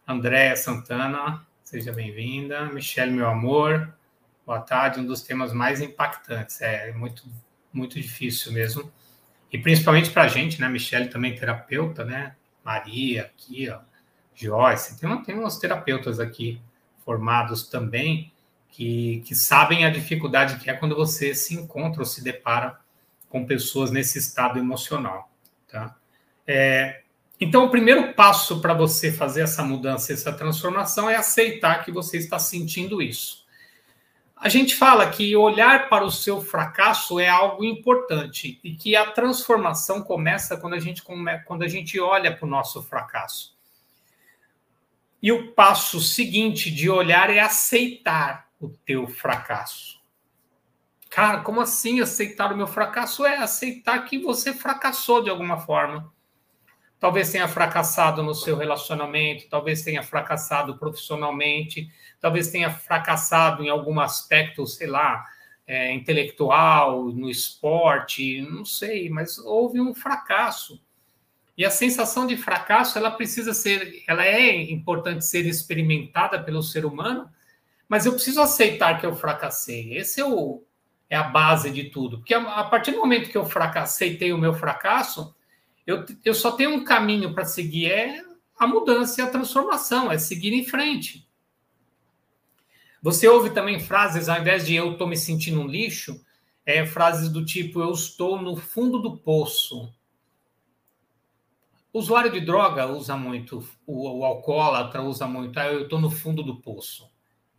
Andréia 0.07 0.55
Santana, 0.55 1.45
seja 1.65 1.93
bem-vinda. 1.93 2.67
Michele, 2.67 3.11
meu 3.11 3.29
amor, 3.29 3.93
boa 4.47 4.61
tarde. 4.61 5.01
Um 5.01 5.05
dos 5.05 5.23
temas 5.23 5.53
mais 5.53 5.81
impactantes. 5.81 6.61
É 6.61 6.93
muito, 6.93 7.25
muito 7.73 8.01
difícil 8.01 8.53
mesmo. 8.53 8.89
E 9.53 9.59
principalmente 9.59 10.11
para 10.11 10.23
a 10.23 10.29
gente, 10.29 10.61
né? 10.61 10.69
Michele 10.69 11.09
também 11.09 11.35
terapeuta, 11.35 12.05
né? 12.05 12.37
Maria 12.65 13.23
aqui, 13.23 13.69
ó, 13.69 13.81
Joyce, 14.35 14.99
tem, 14.99 15.23
tem 15.23 15.39
uns 15.39 15.59
terapeutas 15.59 16.19
aqui 16.21 16.61
formados 17.05 17.65
também 17.65 18.33
que, 18.71 19.23
que 19.27 19.35
sabem 19.35 19.85
a 19.85 19.91
dificuldade 19.91 20.59
que 20.59 20.71
é 20.71 20.75
quando 20.75 20.97
você 20.97 21.35
se 21.35 21.55
encontra 21.55 22.01
ou 22.01 22.07
se 22.07 22.23
depara 22.23 22.79
com 23.29 23.45
pessoas 23.45 23.91
nesse 23.91 24.19
estado 24.19 24.59
emocional, 24.59 25.31
tá? 25.69 25.97
É, 26.47 27.03
então, 27.41 27.65
o 27.65 27.71
primeiro 27.71 28.13
passo 28.15 28.61
para 28.61 28.73
você 28.73 29.11
fazer 29.11 29.43
essa 29.43 29.65
mudança, 29.65 30.13
essa 30.13 30.33
transformação, 30.33 31.11
é 31.11 31.17
aceitar 31.17 31.85
que 31.85 31.91
você 31.91 32.17
está 32.17 32.39
sentindo 32.39 33.03
isso. 33.03 33.42
A 34.43 34.49
gente 34.49 34.75
fala 34.75 35.09
que 35.09 35.37
olhar 35.37 35.89
para 35.89 36.05
o 36.05 36.11
seu 36.11 36.43
fracasso 36.43 37.21
é 37.21 37.29
algo 37.29 37.65
importante 37.65 38.59
e 38.65 38.75
que 38.75 38.97
a 38.97 39.09
transformação 39.09 40.03
começa 40.03 40.57
quando 40.57 40.75
a 40.75 40.81
gente, 40.81 41.01
quando 41.47 41.63
a 41.63 41.69
gente 41.69 42.01
olha 42.01 42.37
para 42.37 42.45
o 42.45 42.51
nosso 42.51 42.83
fracasso. 42.83 43.57
E 45.23 45.31
o 45.31 45.53
passo 45.53 46.01
seguinte 46.01 46.73
de 46.73 46.91
olhar 46.91 47.31
é 47.31 47.39
aceitar 47.39 48.49
o 48.61 48.69
teu 48.69 49.07
fracasso. 49.07 50.03
Cara, 51.09 51.43
como 51.43 51.61
assim 51.61 52.01
aceitar 52.01 52.53
o 52.53 52.57
meu 52.57 52.67
fracasso? 52.67 53.25
É 53.25 53.37
aceitar 53.37 54.05
que 54.07 54.19
você 54.19 54.53
fracassou 54.53 55.23
de 55.23 55.31
alguma 55.31 55.61
forma. 55.61 56.13
Talvez 57.03 57.33
tenha 57.33 57.49
fracassado 57.49 58.23
no 58.23 58.33
seu 58.33 58.57
relacionamento, 58.57 59.49
talvez 59.51 59.83
tenha 59.83 60.05
fracassado 60.05 60.79
profissionalmente, 60.79 61.91
talvez 62.21 62.49
tenha 62.49 62.71
fracassado 62.71 63.65
em 63.65 63.69
algum 63.69 63.99
aspecto, 63.99 64.65
sei 64.69 64.87
lá, 64.87 65.25
é, 65.67 65.93
intelectual, 65.93 67.07
no 67.07 67.29
esporte, 67.29 68.41
não 68.43 68.65
sei, 68.65 69.11
mas 69.11 69.37
houve 69.37 69.81
um 69.81 69.93
fracasso. 69.93 70.81
E 71.59 71.65
a 71.65 71.71
sensação 71.71 72.25
de 72.25 72.37
fracasso, 72.37 72.97
ela 72.97 73.11
precisa 73.11 73.53
ser, 73.53 74.05
ela 74.07 74.25
é 74.25 74.55
importante 74.71 75.25
ser 75.25 75.45
experimentada 75.45 76.41
pelo 76.41 76.63
ser 76.63 76.87
humano, 76.87 77.29
mas 77.89 78.07
eu 78.07 78.13
preciso 78.13 78.41
aceitar 78.41 79.01
que 79.01 79.07
eu 79.07 79.17
fracassei. 79.17 79.99
Esse 79.99 80.21
é, 80.21 80.25
o, 80.25 80.63
é 81.11 81.17
a 81.17 81.25
base 81.25 81.69
de 81.69 81.91
tudo. 81.91 82.19
Porque 82.19 82.33
a, 82.33 82.61
a 82.61 82.63
partir 82.63 82.93
do 82.93 82.99
momento 82.99 83.29
que 83.29 83.37
eu 83.37 83.49
aceitei 83.75 84.33
o 84.33 84.39
meu 84.39 84.55
fracasso, 84.55 85.35
eu, 85.87 86.05
eu 86.25 86.35
só 86.35 86.53
tenho 86.53 86.71
um 86.71 86.85
caminho 86.85 87.35
para 87.35 87.45
seguir, 87.45 87.91
é 87.91 88.23
a 88.59 88.67
mudança 88.67 89.21
e 89.21 89.25
a 89.25 89.31
transformação, 89.31 90.11
é 90.11 90.19
seguir 90.19 90.53
em 90.53 90.65
frente. 90.65 91.29
Você 93.03 93.27
ouve 93.27 93.51
também 93.51 93.81
frases, 93.81 94.29
ao 94.29 94.41
invés 94.41 94.65
de 94.65 94.77
eu 94.77 94.93
estou 94.93 95.09
me 95.09 95.17
sentindo 95.17 95.61
um 95.61 95.67
lixo, 95.67 96.25
é, 96.65 96.87
frases 96.87 97.29
do 97.29 97.45
tipo 97.45 97.81
eu 97.81 97.91
estou 97.91 98.41
no 98.41 98.55
fundo 98.55 99.01
do 99.01 99.17
poço. 99.17 99.93
O 101.93 101.99
usuário 101.99 102.31
de 102.31 102.41
droga 102.41 102.87
usa 102.87 103.17
muito, 103.17 103.69
o, 103.85 104.21
o 104.21 104.25
alcoólatra 104.25 105.03
usa 105.03 105.27
muito, 105.27 105.59
ah, 105.59 105.67
eu 105.67 105.83
estou 105.83 106.01
no 106.01 106.11
fundo 106.11 106.45
do 106.45 106.61
poço. 106.61 107.11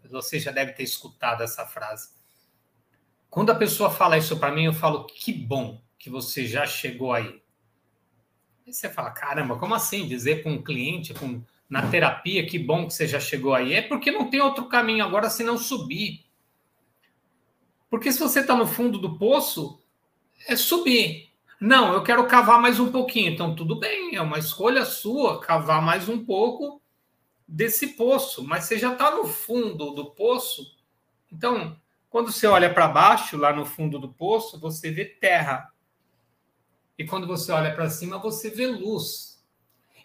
Você 0.10 0.40
já 0.40 0.52
deve 0.52 0.72
ter 0.72 0.84
escutado 0.84 1.44
essa 1.44 1.66
frase. 1.66 2.10
Quando 3.30 3.52
a 3.52 3.56
pessoa 3.56 3.90
fala 3.90 4.18
isso 4.18 4.40
para 4.40 4.52
mim, 4.52 4.64
eu 4.66 4.74
falo, 4.74 5.06
que 5.06 5.34
bom 5.34 5.82
que 6.00 6.10
você 6.10 6.48
já 6.48 6.66
chegou 6.66 7.12
aí. 7.12 7.43
Aí 8.66 8.72
você 8.74 8.90
fala, 8.90 9.12
caramba, 9.12 9.58
como 9.58 9.76
assim? 9.76 10.08
Dizer 10.08 10.42
para 10.42 10.52
um 10.52 10.62
cliente, 10.62 11.14
com, 11.14 11.42
na 11.70 11.90
terapia, 11.90 12.46
que 12.46 12.58
bom 12.58 12.88
que 12.88 12.94
você 12.94 13.06
já 13.06 13.20
chegou 13.20 13.54
aí. 13.54 13.74
É 13.74 13.82
porque 13.82 14.12
não 14.12 14.30
tem 14.30 14.40
outro 14.40 14.66
caminho 14.66 15.04
agora 15.04 15.30
senão 15.30 15.58
subir. 15.58 16.26
Porque 17.90 18.12
se 18.12 18.20
você 18.20 18.40
está 18.40 18.56
no 18.56 18.66
fundo 18.66 18.98
do 18.98 19.18
poço, 19.18 19.82
é 20.48 20.56
subir. 20.56 21.30
Não, 21.60 21.94
eu 21.94 22.04
quero 22.04 22.26
cavar 22.28 22.60
mais 22.60 22.80
um 22.80 22.92
pouquinho. 22.92 23.32
Então, 23.32 23.56
tudo 23.56 23.80
bem, 23.80 24.16
é 24.16 24.22
uma 24.22 24.40
escolha 24.40 24.86
sua 24.86 25.42
cavar 25.42 25.82
mais 25.82 26.08
um 26.08 26.24
pouco 26.24 26.82
desse 27.48 27.96
poço. 27.96 28.44
Mas 28.44 28.64
você 28.64 28.78
já 28.78 28.94
está 28.94 29.12
no 29.12 29.26
fundo 29.26 29.92
do 29.92 30.12
poço. 30.12 30.78
Então, 31.32 31.78
quando 32.10 32.32
você 32.32 32.48
olha 32.48 32.74
para 32.74 32.88
baixo, 32.88 33.36
lá 33.36 33.52
no 33.52 33.66
fundo 33.66 34.00
do 34.00 34.08
poço, 34.08 34.60
você 34.60 34.92
vê 34.92 35.04
terra. 35.04 35.73
E 36.98 37.06
quando 37.06 37.28
você 37.28 37.52
olha 37.52 37.74
para 37.74 37.90
cima, 37.90 38.18
você 38.18 38.50
vê 38.50 38.68
luz. 38.68 39.34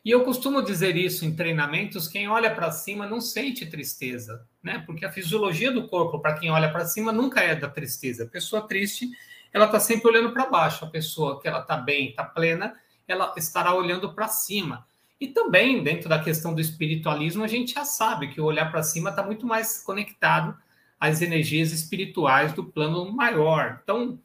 E 0.04 0.10
eu 0.10 0.24
costumo 0.24 0.62
dizer 0.62 0.96
isso 0.96 1.24
em 1.24 1.34
treinamentos: 1.34 2.08
quem 2.08 2.28
olha 2.28 2.54
para 2.54 2.70
cima 2.70 3.06
não 3.06 3.20
sente 3.20 3.66
tristeza, 3.66 4.46
né? 4.62 4.82
Porque 4.86 5.04
a 5.04 5.12
fisiologia 5.12 5.70
do 5.70 5.86
corpo, 5.88 6.18
para 6.20 6.34
quem 6.34 6.50
olha 6.50 6.70
para 6.70 6.86
cima, 6.86 7.12
nunca 7.12 7.40
é 7.40 7.54
da 7.54 7.68
tristeza. 7.68 8.24
A 8.24 8.28
pessoa 8.28 8.66
triste, 8.66 9.10
ela 9.52 9.66
está 9.66 9.78
sempre 9.78 10.08
olhando 10.08 10.32
para 10.32 10.46
baixo. 10.46 10.84
A 10.84 10.88
pessoa 10.88 11.40
que 11.40 11.48
ela 11.48 11.60
está 11.60 11.76
bem, 11.76 12.10
está 12.10 12.24
plena, 12.24 12.74
ela 13.06 13.34
estará 13.36 13.74
olhando 13.74 14.14
para 14.14 14.28
cima. 14.28 14.86
E 15.20 15.26
também, 15.26 15.82
dentro 15.82 16.08
da 16.08 16.22
questão 16.22 16.54
do 16.54 16.60
espiritualismo, 16.60 17.42
a 17.42 17.48
gente 17.48 17.74
já 17.74 17.84
sabe 17.84 18.28
que 18.28 18.40
o 18.40 18.44
olhar 18.44 18.70
para 18.70 18.82
cima 18.82 19.10
está 19.10 19.22
muito 19.22 19.46
mais 19.46 19.82
conectado 19.82 20.56
às 20.98 21.20
energias 21.20 21.72
espirituais 21.72 22.52
do 22.52 22.64
plano 22.64 23.10
maior. 23.12 23.80
Então, 23.82 24.18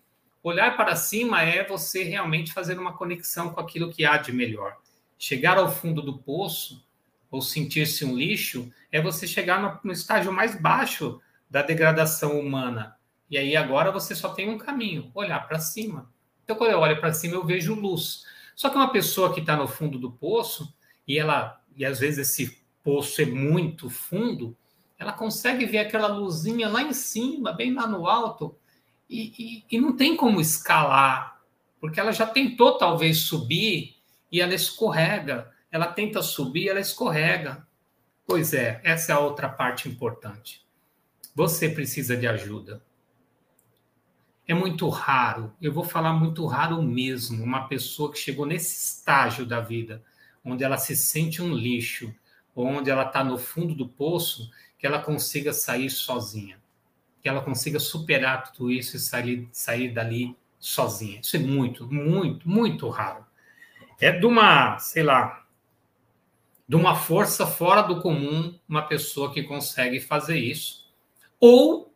Olhar 0.44 0.76
para 0.76 0.94
cima 0.98 1.42
é 1.42 1.66
você 1.66 2.04
realmente 2.04 2.52
fazer 2.52 2.78
uma 2.78 2.98
conexão 2.98 3.54
com 3.54 3.62
aquilo 3.62 3.90
que 3.90 4.06
há 4.06 4.18
de 4.18 4.34
melhor. 4.34 4.76
Chegar 5.18 5.58
ao 5.58 5.72
fundo 5.72 6.02
do 6.02 6.18
poço, 6.18 6.86
ou 7.32 7.42
sentir-se 7.42 8.04
um 8.04 8.18
lixo, 8.18 8.70
é 8.92 9.02
você 9.02 9.26
chegar 9.26 9.62
no, 9.62 9.80
no 9.86 9.94
estágio 9.94 10.34
mais 10.34 10.60
baixo 10.60 11.22
da 11.50 11.62
degradação 11.62 12.38
humana. 12.38 12.98
E 13.32 13.38
aí 13.38 13.56
agora 13.56 13.90
você 13.90 14.14
só 14.14 14.34
tem 14.34 14.50
um 14.50 14.58
caminho: 14.58 15.10
olhar 15.16 15.48
para 15.48 15.60
cima. 15.60 16.12
Então, 16.44 16.58
quando 16.58 16.72
eu 16.72 16.80
olho 16.80 17.00
para 17.00 17.14
cima, 17.14 17.36
eu 17.36 17.46
vejo 17.46 17.74
luz. 17.74 18.26
Só 18.54 18.70
que 18.70 18.76
uma 18.76 18.92
pessoa 18.92 19.34
que 19.34 19.40
está 19.40 19.56
no 19.56 19.68
fundo 19.68 19.98
do 19.98 20.12
poço, 20.12 20.76
e 21.08 21.18
ela, 21.18 21.62
e 21.76 21.86
às 21.86 22.00
vezes 22.00 22.20
esse 22.20 22.62
poço 22.84 23.22
é 23.22 23.26
muito 23.26 23.90
fundo, 23.90 24.58
ela 25.00 25.14
consegue 25.14 25.66
ver 25.66 25.80
aquela 25.80 26.08
luzinha 26.08 26.68
lá 26.68 26.82
em 26.82 26.94
cima, 26.94 27.54
bem 27.54 27.74
lá 27.74 27.88
no 27.88 28.08
alto, 28.08 28.56
e, 29.14 29.34
e, 29.38 29.66
e 29.78 29.80
não 29.80 29.96
tem 29.96 30.18
como 30.18 30.42
escalar, 30.42 31.40
porque 31.80 32.00
ela 32.00 32.12
já 32.12 32.26
tentou 32.26 32.80
talvez 32.80 33.20
subir 33.20 33.96
e 34.32 34.42
ela 34.42 34.56
escorrega. 34.56 35.52
Ela 35.72 35.86
tenta 35.86 36.22
subir, 36.24 36.70
ela 36.70 36.80
escorrega. 36.80 37.68
Pois 38.26 38.54
é, 38.54 38.82
essa 38.84 39.12
é 39.12 39.16
a 39.16 39.20
outra 39.20 39.48
parte 39.48 39.88
importante. 39.88 40.66
Você 41.36 41.70
precisa 41.70 42.18
de 42.18 42.26
ajuda. 42.26 42.84
É 44.48 44.54
muito 44.54 44.90
raro, 44.90 45.54
eu 45.62 45.72
vou 45.72 45.84
falar 45.84 46.14
muito 46.14 46.46
raro 46.46 46.82
mesmo, 46.82 47.44
uma 47.44 47.68
pessoa 47.68 48.12
que 48.12 48.20
chegou 48.20 48.46
nesse 48.46 48.78
estágio 48.78 49.46
da 49.46 49.62
vida, 49.62 50.04
onde 50.44 50.64
ela 50.66 50.78
se 50.78 50.98
sente 50.98 51.42
um 51.42 51.54
lixo, 51.54 52.14
onde 52.54 52.90
ela 52.90 53.04
está 53.04 53.24
no 53.24 53.38
fundo 53.38 53.74
do 53.74 53.88
poço, 53.88 54.52
que 54.78 54.86
ela 54.86 55.00
consiga 55.00 55.54
sair 55.54 55.90
sozinha 55.90 56.63
que 57.24 57.30
ela 57.30 57.42
consiga 57.42 57.80
superar 57.80 58.52
tudo 58.52 58.70
isso 58.70 58.98
e 58.98 59.00
sair, 59.00 59.48
sair 59.54 59.94
dali 59.94 60.36
sozinha. 60.60 61.22
Isso 61.22 61.38
é 61.38 61.40
muito, 61.40 61.88
muito, 61.92 62.48
muito 62.48 62.90
raro. 62.90 63.26
É 64.00 64.12
de 64.12 64.26
uma, 64.26 64.78
sei 64.78 65.04
lá, 65.04 65.46
de 66.68 66.76
uma 66.76 66.96
força 66.96 67.48
fora 67.48 67.82
do 67.82 68.02
comum 68.02 68.60
uma 68.68 68.82
pessoa 68.82 69.34
que 69.34 69.42
consegue 69.44 70.02
fazer 70.02 70.38
isso. 70.38 70.92
Ou 71.40 71.94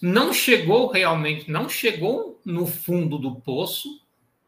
não 0.00 0.32
chegou 0.32 0.86
realmente, 0.86 1.50
não 1.50 1.68
chegou 1.68 2.40
no 2.44 2.66
fundo 2.66 3.18
do 3.18 3.34
poço 3.34 4.00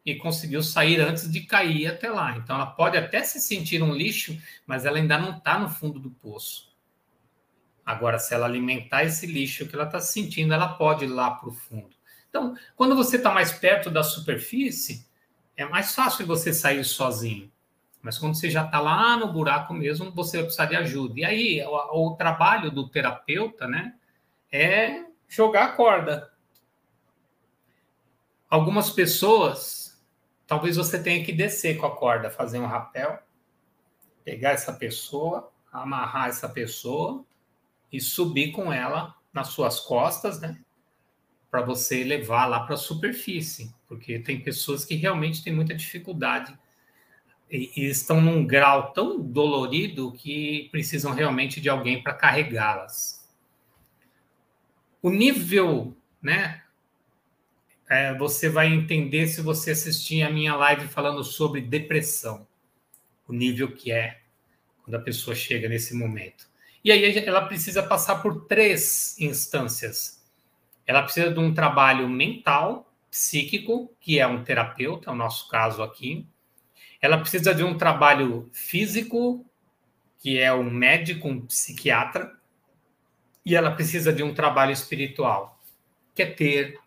e 0.05 0.15
conseguiu 0.15 0.63
sair 0.63 1.01
antes 1.01 1.29
de 1.29 1.41
cair 1.41 1.87
até 1.87 2.09
lá. 2.09 2.37
Então 2.37 2.55
ela 2.55 2.67
pode 2.67 2.97
até 2.97 3.21
se 3.21 3.41
sentir 3.41 3.83
um 3.83 3.93
lixo, 3.93 4.37
mas 4.65 4.85
ela 4.85 4.97
ainda 4.97 5.17
não 5.17 5.37
está 5.37 5.59
no 5.59 5.69
fundo 5.69 5.99
do 5.99 6.09
poço. 6.09 6.72
Agora, 7.85 8.17
se 8.17 8.33
ela 8.33 8.45
alimentar 8.45 9.03
esse 9.03 9.25
lixo 9.27 9.67
que 9.67 9.75
ela 9.75 9.85
está 9.85 9.99
sentindo, 9.99 10.53
ela 10.53 10.69
pode 10.69 11.05
ir 11.05 11.09
lá 11.09 11.31
para 11.31 11.49
o 11.49 11.51
fundo. 11.51 11.93
Então, 12.29 12.55
quando 12.75 12.95
você 12.95 13.17
está 13.17 13.31
mais 13.31 13.51
perto 13.51 13.89
da 13.91 14.03
superfície, 14.03 15.05
é 15.55 15.65
mais 15.65 15.93
fácil 15.93 16.25
você 16.25 16.53
sair 16.53 16.83
sozinho. 16.83 17.51
Mas 18.01 18.17
quando 18.17 18.35
você 18.35 18.49
já 18.49 18.65
está 18.65 18.79
lá 18.79 19.17
no 19.17 19.31
buraco 19.31 19.73
mesmo, 19.73 20.11
você 20.11 20.37
vai 20.37 20.45
precisar 20.45 20.65
de 20.65 20.75
ajuda. 20.75 21.19
E 21.19 21.25
aí, 21.25 21.65
o, 21.65 22.07
o 22.11 22.15
trabalho 22.15 22.71
do 22.71 22.87
terapeuta, 22.87 23.67
né, 23.67 23.95
é 24.51 25.05
jogar 25.27 25.65
a 25.65 25.71
corda. 25.73 26.31
Algumas 28.49 28.89
pessoas, 28.89 30.01
talvez 30.47 30.77
você 30.77 31.01
tenha 31.01 31.23
que 31.23 31.31
descer 31.31 31.77
com 31.77 31.85
a 31.85 31.95
corda, 31.95 32.29
fazer 32.29 32.59
um 32.59 32.65
rapel, 32.65 33.19
pegar 34.23 34.51
essa 34.51 34.71
pessoa, 34.71 35.51
amarrar 35.71 36.29
essa 36.29 36.47
pessoa 36.47 37.25
e 37.93 38.01
subir 38.01 38.51
com 38.51 38.73
ela 38.73 39.15
nas 39.31 39.49
suas 39.49 39.79
costas, 39.79 40.41
né? 40.41 40.59
Para 41.51 41.61
você 41.61 42.03
levar 42.03 42.47
lá 42.47 42.61
para 42.61 42.73
a 42.73 42.77
superfície, 42.77 43.71
porque 43.87 44.17
tem 44.17 44.41
pessoas 44.41 44.83
que 44.83 44.95
realmente 44.95 45.43
têm 45.43 45.53
muita 45.53 45.75
dificuldade 45.75 46.57
e, 47.49 47.71
e 47.77 47.85
estão 47.85 48.19
num 48.19 48.43
grau 48.45 48.91
tão 48.91 49.21
dolorido 49.21 50.11
que 50.13 50.67
precisam 50.71 51.13
realmente 51.13 51.61
de 51.61 51.69
alguém 51.69 52.01
para 52.01 52.15
carregá-las. 52.15 53.29
O 54.99 55.11
nível, 55.11 55.95
né? 56.19 56.63
É, 57.87 58.17
você 58.17 58.49
vai 58.49 58.73
entender 58.73 59.27
se 59.27 59.41
você 59.41 59.71
assistir 59.71 60.23
a 60.23 60.31
minha 60.31 60.55
live 60.55 60.87
falando 60.87 61.23
sobre 61.23 61.61
depressão, 61.61 62.47
o 63.27 63.33
nível 63.33 63.71
que 63.75 63.91
é 63.91 64.21
quando 64.81 64.95
a 64.95 65.01
pessoa 65.01 65.35
chega 65.35 65.69
nesse 65.69 65.93
momento. 65.93 66.51
E 66.83 66.91
aí 66.91 67.17
ela 67.19 67.45
precisa 67.45 67.81
passar 67.81 68.21
por 68.21 68.45
três 68.45 69.17
instâncias. 69.19 70.21
Ela 70.85 71.01
precisa 71.01 71.31
de 71.31 71.39
um 71.39 71.53
trabalho 71.53 72.09
mental, 72.09 72.91
psíquico, 73.09 73.95
que 74.01 74.19
é 74.19 74.27
um 74.27 74.43
terapeuta, 74.43 75.09
é 75.09 75.13
o 75.13 75.15
nosso 75.15 75.47
caso 75.47 75.81
aqui. 75.81 76.27
Ela 77.01 77.17
precisa 77.17 77.53
de 77.55 77.63
um 77.63 77.77
trabalho 77.77 78.49
físico, 78.51 79.45
que 80.19 80.39
é 80.39 80.53
um 80.53 80.69
médico, 80.69 81.27
um 81.27 81.45
psiquiatra. 81.45 82.37
E 83.45 83.55
ela 83.55 83.71
precisa 83.71 84.11
de 84.11 84.23
um 84.23 84.33
trabalho 84.33 84.71
espiritual, 84.71 85.59
que 86.13 86.23
é 86.23 86.25
ter 86.25 86.79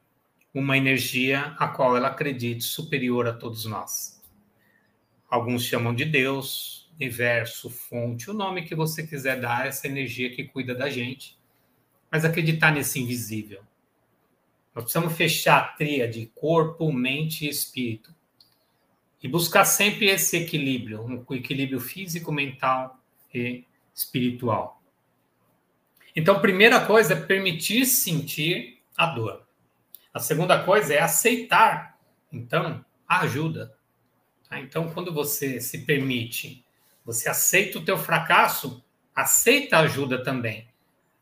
uma 0.53 0.77
energia 0.77 1.55
a 1.59 1.69
qual 1.69 1.97
ela 1.97 2.09
acredite 2.09 2.65
superior 2.65 3.27
a 3.27 3.33
todos 3.33 3.67
nós. 3.67 4.23
Alguns 5.29 5.65
chamam 5.65 5.95
de 5.95 6.05
Deus, 6.05 6.86
universo, 6.97 7.71
fonte, 7.71 8.31
o 8.31 8.35
nome 8.35 8.63
que 8.63 8.75
você 8.75 9.07
quiser 9.07 9.41
dar, 9.41 9.67
essa 9.67 9.87
energia 9.87 10.35
que 10.35 10.45
cuida 10.45 10.75
da 10.75 10.89
gente, 10.89 11.39
mas 12.11 12.25
acreditar 12.25 12.73
nesse 12.73 13.01
invisível. 13.01 13.63
Nós 14.75 14.85
precisamos 14.85 15.15
fechar 15.15 15.59
a 15.59 15.69
tríade 15.69 16.31
corpo, 16.35 16.93
mente 16.93 17.47
e 17.47 17.49
espírito. 17.49 18.15
E 19.23 19.29
buscar 19.29 19.65
sempre 19.65 20.07
esse 20.07 20.37
equilíbrio, 20.37 21.03
um 21.03 21.35
equilíbrio 21.35 21.81
físico, 21.81 22.31
mental 22.31 23.01
e 23.33 23.65
espiritual. 23.95 24.83
Então, 26.15 26.41
primeira 26.41 26.85
coisa 26.87 27.15
é 27.15 27.21
permitir 27.21 27.87
sentir 27.87 28.79
a 28.97 29.07
dor. 29.07 29.47
A 30.13 30.21
segunda 30.21 30.63
coisa 30.63 30.95
é 30.95 31.01
aceitar, 31.01 31.99
então, 32.33 32.85
a 33.09 33.21
ajuda. 33.21 33.75
Tá? 34.49 34.61
Então, 34.61 34.91
quando 34.93 35.13
você 35.13 35.61
se 35.61 35.85
permite, 35.85 36.66
você 37.07 37.29
aceita 37.29 37.79
o 37.79 37.85
teu 37.85 37.97
fracasso, 37.97 38.85
aceita 39.15 39.77
a 39.77 39.81
ajuda 39.81 40.25
também. 40.25 40.67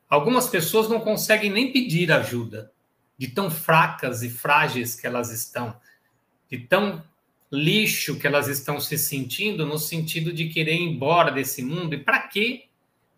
Algumas 0.08 0.48
pessoas 0.48 0.88
não 0.88 0.98
conseguem 0.98 1.50
nem 1.50 1.70
pedir 1.70 2.10
ajuda, 2.10 2.72
de 3.18 3.28
tão 3.28 3.50
fracas 3.50 4.22
e 4.22 4.30
frágeis 4.30 4.98
que 4.98 5.06
elas 5.06 5.30
estão, 5.30 5.78
de 6.50 6.58
tão 6.58 7.04
lixo 7.52 8.18
que 8.18 8.26
elas 8.26 8.48
estão 8.48 8.80
se 8.80 8.96
sentindo, 8.96 9.66
no 9.66 9.78
sentido 9.78 10.32
de 10.32 10.48
querer 10.48 10.74
ir 10.74 10.88
embora 10.88 11.30
desse 11.30 11.62
mundo. 11.62 11.94
E 11.94 11.98
para 11.98 12.20
que 12.20 12.64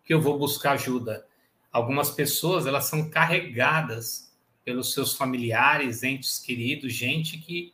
que 0.03 0.13
eu 0.13 0.21
vou 0.21 0.37
buscar 0.37 0.73
ajuda? 0.73 1.25
Algumas 1.71 2.11
pessoas 2.11 2.65
elas 2.65 2.85
são 2.85 3.09
carregadas 3.09 4.33
pelos 4.63 4.93
seus 4.93 5.15
familiares, 5.15 6.03
entes 6.03 6.39
queridos, 6.39 6.93
gente 6.93 7.37
que 7.37 7.73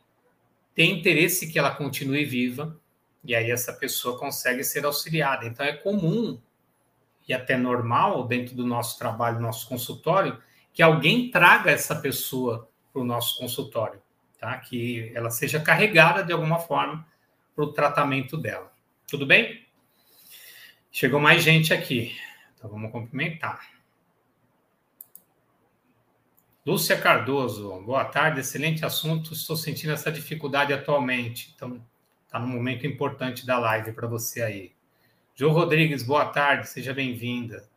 tem 0.75 0.99
interesse 0.99 1.51
que 1.51 1.57
ela 1.57 1.71
continue 1.71 2.25
viva, 2.25 2.79
e 3.23 3.33
aí 3.33 3.49
essa 3.49 3.71
pessoa 3.73 4.19
consegue 4.19 4.63
ser 4.63 4.85
auxiliada. 4.85 5.45
Então 5.45 5.65
é 5.65 5.73
comum 5.73 6.39
e 7.27 7.33
até 7.33 7.55
normal 7.55 8.27
dentro 8.27 8.55
do 8.55 8.65
nosso 8.65 8.97
trabalho, 8.97 9.39
nosso 9.39 9.67
consultório, 9.67 10.41
que 10.73 10.81
alguém 10.81 11.31
traga 11.31 11.71
essa 11.71 11.95
pessoa 11.95 12.69
para 12.91 13.01
o 13.01 13.05
nosso 13.05 13.37
consultório, 13.37 14.01
tá? 14.39 14.57
Que 14.57 15.11
ela 15.15 15.29
seja 15.29 15.59
carregada 15.59 16.23
de 16.23 16.33
alguma 16.33 16.59
forma 16.59 17.07
para 17.55 17.63
o 17.63 17.71
tratamento 17.71 18.37
dela. 18.37 18.73
Tudo 19.07 19.25
bem? 19.25 19.65
Chegou 20.91 21.19
mais 21.19 21.41
gente 21.41 21.73
aqui, 21.73 22.15
então 22.55 22.69
vamos 22.69 22.91
cumprimentar. 22.91 23.71
Lúcia 26.65 26.97
Cardoso, 26.97 27.81
boa 27.81 28.05
tarde, 28.05 28.39
excelente 28.39 28.85
assunto. 28.85 29.33
Estou 29.33 29.55
sentindo 29.55 29.91
essa 29.91 30.11
dificuldade 30.11 30.71
atualmente, 30.71 31.51
então 31.55 31.83
está 32.33 32.39
num 32.39 32.47
momento 32.47 32.87
importante 32.87 33.45
da 33.45 33.59
live 33.59 33.91
para 33.91 34.07
você 34.07 34.41
aí. 34.41 34.71
João 35.35 35.53
Rodrigues, 35.53 36.01
boa 36.01 36.25
tarde, 36.25 36.67
seja 36.67 36.91
bem-vinda. 36.91 37.69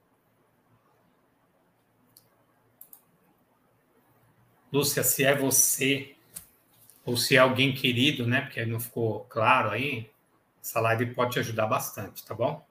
Lúcia, 4.72 5.02
se 5.02 5.24
é 5.26 5.34
você 5.34 6.16
ou 7.04 7.18
se 7.18 7.36
é 7.36 7.38
alguém 7.38 7.74
querido, 7.74 8.26
né? 8.26 8.40
Porque 8.40 8.64
não 8.64 8.80
ficou 8.80 9.26
claro 9.28 9.68
aí, 9.68 10.10
essa 10.62 10.80
live 10.80 11.12
pode 11.14 11.32
te 11.32 11.38
ajudar 11.40 11.66
bastante, 11.66 12.24
tá 12.24 12.34
bom? 12.34 12.66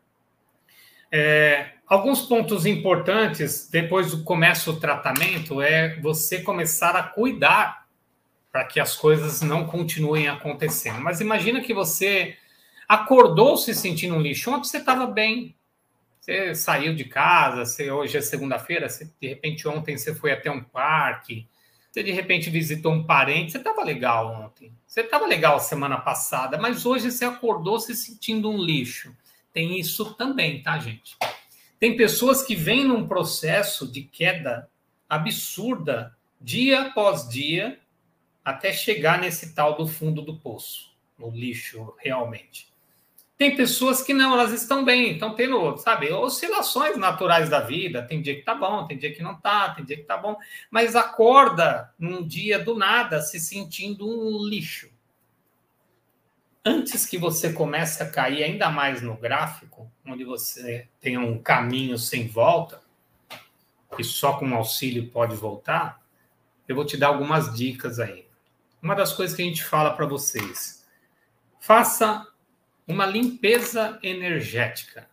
É, 1.11 1.73
alguns 1.85 2.21
pontos 2.23 2.65
importantes 2.65 3.69
depois 3.69 4.09
do 4.09 4.23
começo 4.23 4.73
do 4.73 4.79
tratamento 4.79 5.61
é 5.61 5.99
você 5.99 6.41
começar 6.41 6.95
a 6.95 7.03
cuidar 7.03 7.84
para 8.55 8.63
que 8.63 8.79
as 8.79 8.95
coisas 8.95 9.41
não 9.41 9.67
continuem 9.67 10.29
acontecendo. 10.29 11.01
Mas 11.01 11.19
imagina 11.19 11.59
que 11.59 11.73
você 11.73 12.37
acordou 12.87 13.57
se 13.57 13.75
sentindo 13.75 14.15
um 14.15 14.21
lixo. 14.21 14.49
Ontem 14.49 14.69
você 14.69 14.77
estava 14.77 15.05
bem, 15.05 15.53
você 16.21 16.55
saiu 16.55 16.95
de 16.95 17.03
casa, 17.03 17.65
você, 17.65 17.91
hoje 17.91 18.15
é 18.15 18.21
segunda-feira, 18.21 18.87
de 18.87 19.27
repente 19.27 19.67
ontem 19.67 19.97
você 19.97 20.15
foi 20.15 20.31
até 20.31 20.49
um 20.49 20.63
parque, 20.63 21.45
você 21.91 22.01
de 22.01 22.13
repente 22.13 22.49
visitou 22.49 22.93
um 22.93 23.03
parente, 23.03 23.51
você 23.51 23.57
estava 23.57 23.83
legal 23.83 24.45
ontem, 24.45 24.71
você 24.87 25.01
estava 25.01 25.27
legal 25.27 25.59
semana 25.59 25.97
passada, 25.97 26.57
mas 26.57 26.85
hoje 26.85 27.11
você 27.11 27.25
acordou 27.25 27.77
se 27.77 27.93
sentindo 27.93 28.49
um 28.49 28.57
lixo. 28.57 29.13
Tem 29.51 29.77
isso 29.77 30.13
também, 30.13 30.63
tá, 30.63 30.79
gente? 30.79 31.17
Tem 31.77 31.97
pessoas 31.97 32.41
que 32.41 32.55
vêm 32.55 32.85
num 32.85 33.05
processo 33.05 33.85
de 33.85 34.03
queda 34.03 34.69
absurda, 35.09 36.15
dia 36.39 36.83
após 36.83 37.27
dia, 37.27 37.81
até 38.45 38.71
chegar 38.71 39.19
nesse 39.19 39.53
tal 39.53 39.75
do 39.75 39.87
fundo 39.87 40.21
do 40.21 40.37
poço, 40.37 40.95
no 41.19 41.31
lixo, 41.31 41.93
realmente. 41.97 42.73
Tem 43.37 43.55
pessoas 43.55 44.01
que 44.01 44.13
não, 44.13 44.31
elas 44.33 44.53
estão 44.53 44.85
bem, 44.85 45.13
estão 45.13 45.35
tendo, 45.35 45.75
sabe, 45.77 46.09
oscilações 46.13 46.95
naturais 46.95 47.49
da 47.49 47.59
vida. 47.59 48.01
Tem 48.03 48.21
dia 48.21 48.35
que 48.35 48.43
tá 48.43 48.55
bom, 48.55 48.87
tem 48.87 48.97
dia 48.97 49.13
que 49.13 49.21
não 49.21 49.35
tá, 49.35 49.71
tem 49.71 49.83
dia 49.83 49.97
que 49.97 50.03
tá 50.03 50.15
bom, 50.15 50.37
mas 50.71 50.95
acorda 50.95 51.93
num 51.99 52.25
dia 52.25 52.59
do 52.59 52.77
nada 52.77 53.19
se 53.19 53.39
sentindo 53.39 54.07
um 54.07 54.47
lixo 54.47 54.95
antes 56.65 57.05
que 57.05 57.17
você 57.17 57.53
comece 57.53 58.01
a 58.01 58.09
cair 58.09 58.43
ainda 58.43 58.71
mais 58.71 58.99
no 58.99 59.15
gráfico, 59.15 59.89
onde 60.03 60.23
você 60.23 60.89
tem 60.99 61.15
um 61.15 61.37
caminho 61.39 61.95
sem 61.95 62.27
volta, 62.27 62.81
que 63.95 64.03
só 64.03 64.39
com 64.39 64.53
auxílio 64.55 65.11
pode 65.11 65.35
voltar, 65.35 66.01
eu 66.67 66.75
vou 66.75 66.83
te 66.83 66.97
dar 66.97 67.09
algumas 67.09 67.53
dicas 67.53 67.99
aí. 67.99 68.24
Uma 68.85 68.93
das 68.93 69.13
coisas 69.13 69.35
que 69.35 69.41
a 69.41 69.45
gente 69.45 69.63
fala 69.63 69.95
para 69.95 70.05
vocês: 70.05 70.85
faça 71.59 72.23
uma 72.87 73.03
limpeza 73.03 73.97
energética. 74.03 75.09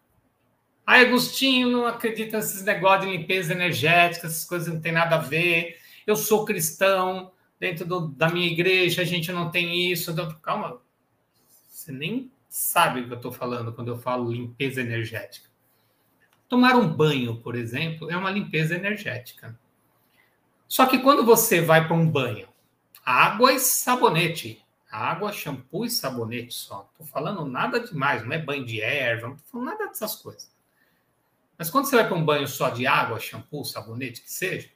Ah, 0.86 1.00
Agostinho, 1.00 1.70
não 1.70 1.86
acredita 1.86 2.36
nesses 2.36 2.62
negócios 2.64 3.10
de 3.10 3.16
limpeza 3.16 3.54
energética, 3.54 4.26
essas 4.26 4.44
coisas 4.44 4.68
não 4.68 4.78
tem 4.78 4.92
nada 4.92 5.16
a 5.16 5.20
ver. 5.20 5.78
Eu 6.06 6.16
sou 6.16 6.44
cristão, 6.44 7.32
dentro 7.58 7.86
do, 7.86 8.08
da 8.08 8.28
minha 8.28 8.46
igreja 8.46 9.00
a 9.00 9.06
gente 9.06 9.32
não 9.32 9.50
tem 9.50 9.90
isso. 9.90 10.10
Então, 10.10 10.30
calma, 10.42 10.78
você 11.66 11.90
nem 11.90 12.30
sabe 12.50 13.00
o 13.00 13.06
que 13.06 13.12
eu 13.14 13.16
estou 13.16 13.32
falando 13.32 13.72
quando 13.72 13.88
eu 13.88 13.96
falo 13.96 14.30
limpeza 14.30 14.82
energética. 14.82 15.48
Tomar 16.46 16.76
um 16.76 16.86
banho, 16.86 17.36
por 17.36 17.54
exemplo, 17.54 18.10
é 18.10 18.16
uma 18.18 18.30
limpeza 18.30 18.74
energética. 18.74 19.58
Só 20.68 20.84
que 20.84 20.98
quando 20.98 21.24
você 21.24 21.62
vai 21.62 21.86
para 21.86 21.96
um 21.96 22.06
banho, 22.06 22.51
água 23.04 23.52
e 23.52 23.58
sabonete, 23.58 24.64
água, 24.90 25.32
shampoo 25.32 25.84
e 25.84 25.90
sabonete 25.90 26.54
só. 26.54 26.88
Estou 26.92 27.06
falando 27.06 27.44
nada 27.44 27.80
demais, 27.80 28.24
não 28.24 28.32
é 28.32 28.38
banho 28.38 28.64
de 28.64 28.80
erva, 28.80 29.28
não 29.28 29.36
estou 29.36 29.50
falando 29.50 29.66
nada 29.66 29.88
dessas 29.88 30.16
coisas. 30.16 30.52
Mas 31.56 31.70
quando 31.70 31.86
você 31.86 31.96
vai 31.96 32.06
para 32.06 32.16
um 32.16 32.24
banho 32.24 32.46
só 32.46 32.70
de 32.70 32.86
água, 32.86 33.20
shampoo, 33.20 33.64
sabonete, 33.64 34.22
que 34.22 34.30
seja, 34.30 34.70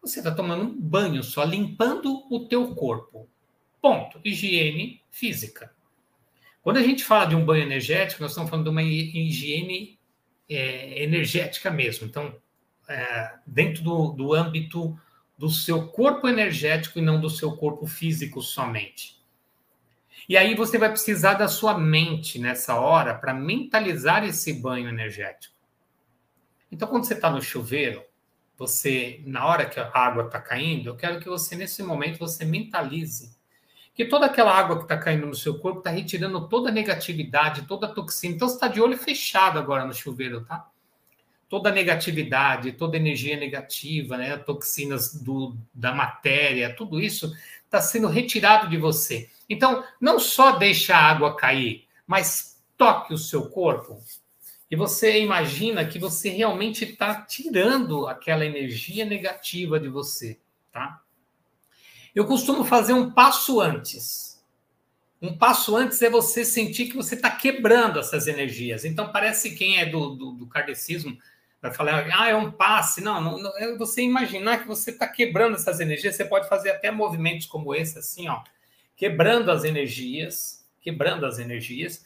você 0.00 0.20
está 0.20 0.30
tomando 0.30 0.64
um 0.64 0.80
banho 0.80 1.22
só, 1.22 1.44
limpando 1.44 2.24
o 2.30 2.46
teu 2.48 2.74
corpo. 2.74 3.28
Ponto. 3.80 4.20
Higiene 4.24 5.02
física. 5.10 5.72
Quando 6.62 6.78
a 6.78 6.82
gente 6.82 7.04
fala 7.04 7.26
de 7.26 7.34
um 7.34 7.44
banho 7.44 7.62
energético, 7.62 8.22
nós 8.22 8.32
estamos 8.32 8.50
falando 8.50 8.64
de 8.64 8.70
uma 8.70 8.82
higiene 8.82 9.98
é, 10.48 11.02
energética 11.02 11.70
mesmo. 11.70 12.06
Então, 12.06 12.34
é, 12.88 13.34
dentro 13.46 13.82
do, 13.82 14.12
do 14.12 14.34
âmbito 14.34 14.98
do 15.38 15.48
seu 15.48 15.86
corpo 15.86 16.26
energético 16.26 16.98
e 16.98 17.02
não 17.02 17.20
do 17.20 17.30
seu 17.30 17.56
corpo 17.56 17.86
físico 17.86 18.42
somente. 18.42 19.16
E 20.28 20.36
aí 20.36 20.54
você 20.54 20.76
vai 20.76 20.90
precisar 20.90 21.34
da 21.34 21.48
sua 21.48 21.78
mente 21.78 22.38
nessa 22.38 22.74
hora 22.74 23.14
para 23.14 23.32
mentalizar 23.32 24.24
esse 24.24 24.52
banho 24.52 24.88
energético. 24.88 25.54
Então, 26.70 26.88
quando 26.88 27.04
você 27.04 27.14
está 27.14 27.30
no 27.30 27.40
chuveiro, 27.40 28.02
você, 28.58 29.22
na 29.24 29.46
hora 29.46 29.64
que 29.64 29.80
a 29.80 29.90
água 29.94 30.24
está 30.24 30.40
caindo, 30.40 30.88
eu 30.88 30.96
quero 30.96 31.20
que 31.20 31.28
você, 31.28 31.56
nesse 31.56 31.82
momento, 31.82 32.18
você 32.18 32.44
mentalize 32.44 33.38
que 33.94 34.04
toda 34.04 34.26
aquela 34.26 34.52
água 34.52 34.76
que 34.76 34.82
está 34.82 34.98
caindo 34.98 35.26
no 35.26 35.34
seu 35.34 35.58
corpo 35.58 35.78
está 35.78 35.90
retirando 35.90 36.46
toda 36.48 36.68
a 36.68 36.72
negatividade, 36.72 37.66
toda 37.66 37.86
a 37.86 37.90
toxina. 37.90 38.34
Então 38.34 38.48
você 38.48 38.54
está 38.54 38.68
de 38.68 38.80
olho 38.80 38.98
fechado 38.98 39.58
agora 39.58 39.84
no 39.84 39.94
chuveiro, 39.94 40.44
tá? 40.44 40.70
Toda 41.48 41.70
a 41.70 41.72
negatividade, 41.72 42.72
toda 42.72 42.96
a 42.96 43.00
energia 43.00 43.36
negativa, 43.36 44.16
né? 44.16 44.36
Toxinas 44.36 45.14
do, 45.14 45.56
da 45.72 45.94
matéria, 45.94 46.74
tudo 46.74 47.00
isso 47.00 47.32
está 47.64 47.80
sendo 47.80 48.08
retirado 48.08 48.68
de 48.68 48.76
você. 48.76 49.30
Então, 49.48 49.82
não 50.00 50.18
só 50.18 50.52
deixa 50.52 50.94
a 50.94 51.02
água 51.02 51.36
cair, 51.36 51.86
mas 52.06 52.60
toque 52.76 53.14
o 53.14 53.18
seu 53.18 53.48
corpo 53.48 54.02
e 54.70 54.76
você 54.76 55.22
imagina 55.22 55.84
que 55.86 55.98
você 55.98 56.28
realmente 56.28 56.84
está 56.84 57.22
tirando 57.22 58.06
aquela 58.06 58.44
energia 58.44 59.04
negativa 59.04 59.80
de 59.80 59.88
você, 59.88 60.38
tá? 60.70 61.02
Eu 62.14 62.26
costumo 62.26 62.64
fazer 62.64 62.92
um 62.92 63.10
passo 63.10 63.60
antes. 63.60 64.44
Um 65.22 65.36
passo 65.36 65.74
antes 65.74 66.00
é 66.02 66.10
você 66.10 66.44
sentir 66.44 66.86
que 66.86 66.96
você 66.96 67.14
está 67.14 67.30
quebrando 67.30 67.98
essas 67.98 68.26
energias. 68.26 68.84
Então, 68.84 69.10
parece 69.10 69.56
quem 69.56 69.78
é 69.78 69.86
do, 69.86 70.14
do, 70.14 70.32
do 70.32 70.46
kardecismo 70.46 71.16
vai 71.60 71.72
falar, 71.72 72.08
ah, 72.12 72.28
é 72.28 72.34
um 72.34 72.50
passe. 72.50 73.00
Não, 73.00 73.20
não, 73.20 73.38
não 73.38 73.58
é 73.58 73.76
você 73.76 74.02
imaginar 74.02 74.58
que 74.58 74.68
você 74.68 74.90
está 74.90 75.06
quebrando 75.06 75.56
essas 75.56 75.80
energias. 75.80 76.16
Você 76.16 76.24
pode 76.24 76.48
fazer 76.48 76.70
até 76.70 76.90
movimentos 76.90 77.46
como 77.46 77.74
esse, 77.74 77.98
assim, 77.98 78.28
ó, 78.28 78.42
quebrando 78.96 79.50
as 79.50 79.64
energias, 79.64 80.64
quebrando 80.80 81.26
as 81.26 81.38
energias. 81.38 82.04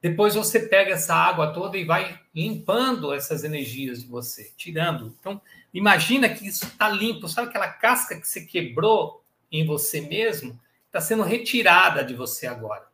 Depois 0.00 0.34
você 0.34 0.58
pega 0.58 0.94
essa 0.94 1.14
água 1.14 1.52
toda 1.52 1.78
e 1.78 1.84
vai 1.84 2.18
limpando 2.34 3.12
essas 3.12 3.44
energias 3.44 4.02
de 4.02 4.08
você, 4.08 4.52
tirando. 4.56 5.14
Então, 5.20 5.40
imagina 5.72 6.28
que 6.28 6.46
isso 6.46 6.64
está 6.64 6.88
limpo. 6.88 7.28
Sabe 7.28 7.48
aquela 7.48 7.68
casca 7.68 8.20
que 8.20 8.26
você 8.26 8.40
quebrou 8.40 9.22
em 9.50 9.64
você 9.64 10.00
mesmo 10.00 10.58
está 10.86 11.00
sendo 11.00 11.22
retirada 11.22 12.04
de 12.04 12.14
você 12.14 12.46
agora. 12.46 12.86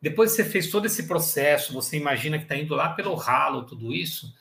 depois 0.00 0.30
que 0.30 0.42
você 0.42 0.44
fez 0.48 0.68
todo 0.68 0.86
esse 0.86 1.06
processo, 1.06 1.72
você 1.72 1.96
imagina 1.96 2.36
que 2.36 2.44
está 2.44 2.56
indo 2.56 2.74
lá 2.74 2.88
pelo 2.88 3.14
ralo, 3.14 3.64
tudo 3.64 3.92
isso, 3.92 4.34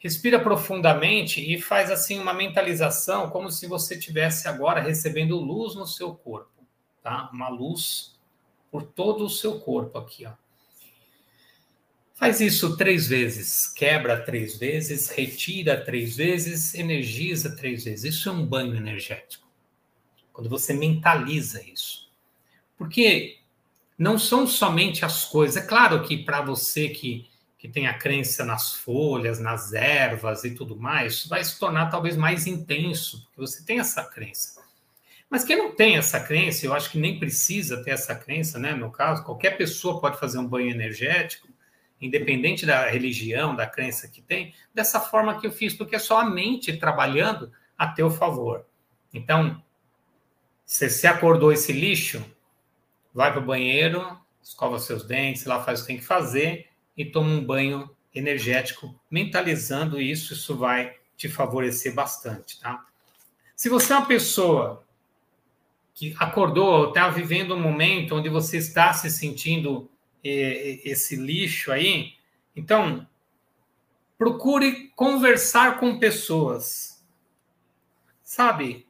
respira 0.00 0.40
profundamente 0.40 1.40
e 1.40 1.60
faz 1.60 1.90
assim 1.90 2.18
uma 2.18 2.34
mentalização, 2.34 3.30
como 3.30 3.50
se 3.50 3.68
você 3.68 3.96
tivesse 3.96 4.48
agora 4.48 4.80
recebendo 4.80 5.38
luz 5.38 5.76
no 5.76 5.86
seu 5.86 6.14
corpo, 6.14 6.66
tá? 7.02 7.30
Uma 7.32 7.48
luz 7.48 8.18
por 8.70 8.82
todo 8.82 9.24
o 9.26 9.30
seu 9.30 9.60
corpo 9.60 9.98
aqui, 9.98 10.26
ó. 10.26 10.32
Faz 12.14 12.40
isso 12.40 12.76
três 12.76 13.06
vezes, 13.06 13.66
quebra 13.66 14.22
três 14.22 14.58
vezes, 14.58 15.08
retira 15.08 15.82
três 15.82 16.16
vezes, 16.16 16.74
energiza 16.74 17.56
três 17.56 17.84
vezes. 17.84 18.14
Isso 18.16 18.28
é 18.28 18.32
um 18.32 18.44
banho 18.44 18.74
energético. 18.76 19.48
Quando 20.30 20.50
você 20.50 20.74
mentaliza 20.74 21.62
isso. 21.62 22.10
Porque 22.76 23.38
não 23.98 24.18
são 24.18 24.46
somente 24.46 25.02
as 25.02 25.24
coisas. 25.24 25.62
É 25.62 25.66
claro 25.66 26.02
que 26.02 26.18
para 26.18 26.42
você 26.42 26.90
que, 26.90 27.29
que 27.60 27.68
tem 27.68 27.86
a 27.86 27.92
crença 27.92 28.42
nas 28.42 28.72
folhas, 28.72 29.38
nas 29.38 29.74
ervas 29.74 30.44
e 30.44 30.54
tudo 30.54 30.74
mais, 30.74 31.26
vai 31.26 31.44
se 31.44 31.60
tornar 31.60 31.90
talvez 31.90 32.16
mais 32.16 32.46
intenso, 32.46 33.26
porque 33.26 33.40
você 33.42 33.62
tem 33.62 33.78
essa 33.78 34.02
crença. 34.02 34.62
Mas 35.28 35.44
quem 35.44 35.58
não 35.58 35.70
tem 35.70 35.98
essa 35.98 36.18
crença, 36.18 36.64
eu 36.64 36.72
acho 36.72 36.90
que 36.90 36.98
nem 36.98 37.18
precisa 37.18 37.84
ter 37.84 37.90
essa 37.90 38.14
crença, 38.14 38.58
né? 38.58 38.74
No 38.74 38.90
caso, 38.90 39.22
qualquer 39.24 39.58
pessoa 39.58 40.00
pode 40.00 40.18
fazer 40.18 40.38
um 40.38 40.46
banho 40.46 40.70
energético, 40.70 41.48
independente 42.00 42.64
da 42.64 42.88
religião, 42.88 43.54
da 43.54 43.66
crença 43.66 44.08
que 44.08 44.22
tem, 44.22 44.54
dessa 44.74 44.98
forma 44.98 45.38
que 45.38 45.46
eu 45.46 45.52
fiz, 45.52 45.74
porque 45.74 45.96
é 45.96 45.98
só 45.98 46.18
a 46.20 46.24
mente 46.24 46.78
trabalhando 46.78 47.52
a 47.76 47.88
teu 47.88 48.10
favor. 48.10 48.64
Então, 49.12 49.62
se 50.64 50.88
você 50.88 51.06
acordou 51.06 51.52
esse 51.52 51.74
lixo, 51.74 52.24
vai 53.12 53.30
para 53.30 53.42
o 53.42 53.44
banheiro, 53.44 54.18
escova 54.42 54.78
seus 54.78 55.04
dentes, 55.04 55.44
lá 55.44 55.62
faz 55.62 55.80
o 55.80 55.82
que 55.82 55.88
tem 55.88 55.98
que 55.98 56.06
fazer 56.06 56.69
e 57.00 57.04
toma 57.10 57.30
um 57.30 57.42
banho 57.42 57.88
energético, 58.14 58.94
mentalizando 59.10 59.98
isso, 59.98 60.34
isso 60.34 60.54
vai 60.56 60.96
te 61.16 61.28
favorecer 61.28 61.94
bastante, 61.94 62.60
tá? 62.60 62.86
Se 63.56 63.68
você 63.68 63.92
é 63.92 63.96
uma 63.96 64.06
pessoa 64.06 64.84
que 65.94 66.14
acordou, 66.18 66.88
está 66.88 67.08
vivendo 67.08 67.54
um 67.54 67.60
momento 67.60 68.14
onde 68.14 68.28
você 68.28 68.58
está 68.58 68.92
se 68.92 69.10
sentindo 69.10 69.90
eh, 70.24 70.80
esse 70.84 71.16
lixo 71.16 71.72
aí, 71.72 72.14
então 72.54 73.06
procure 74.18 74.90
conversar 74.94 75.80
com 75.80 75.98
pessoas, 75.98 77.02
sabe? 78.22 78.86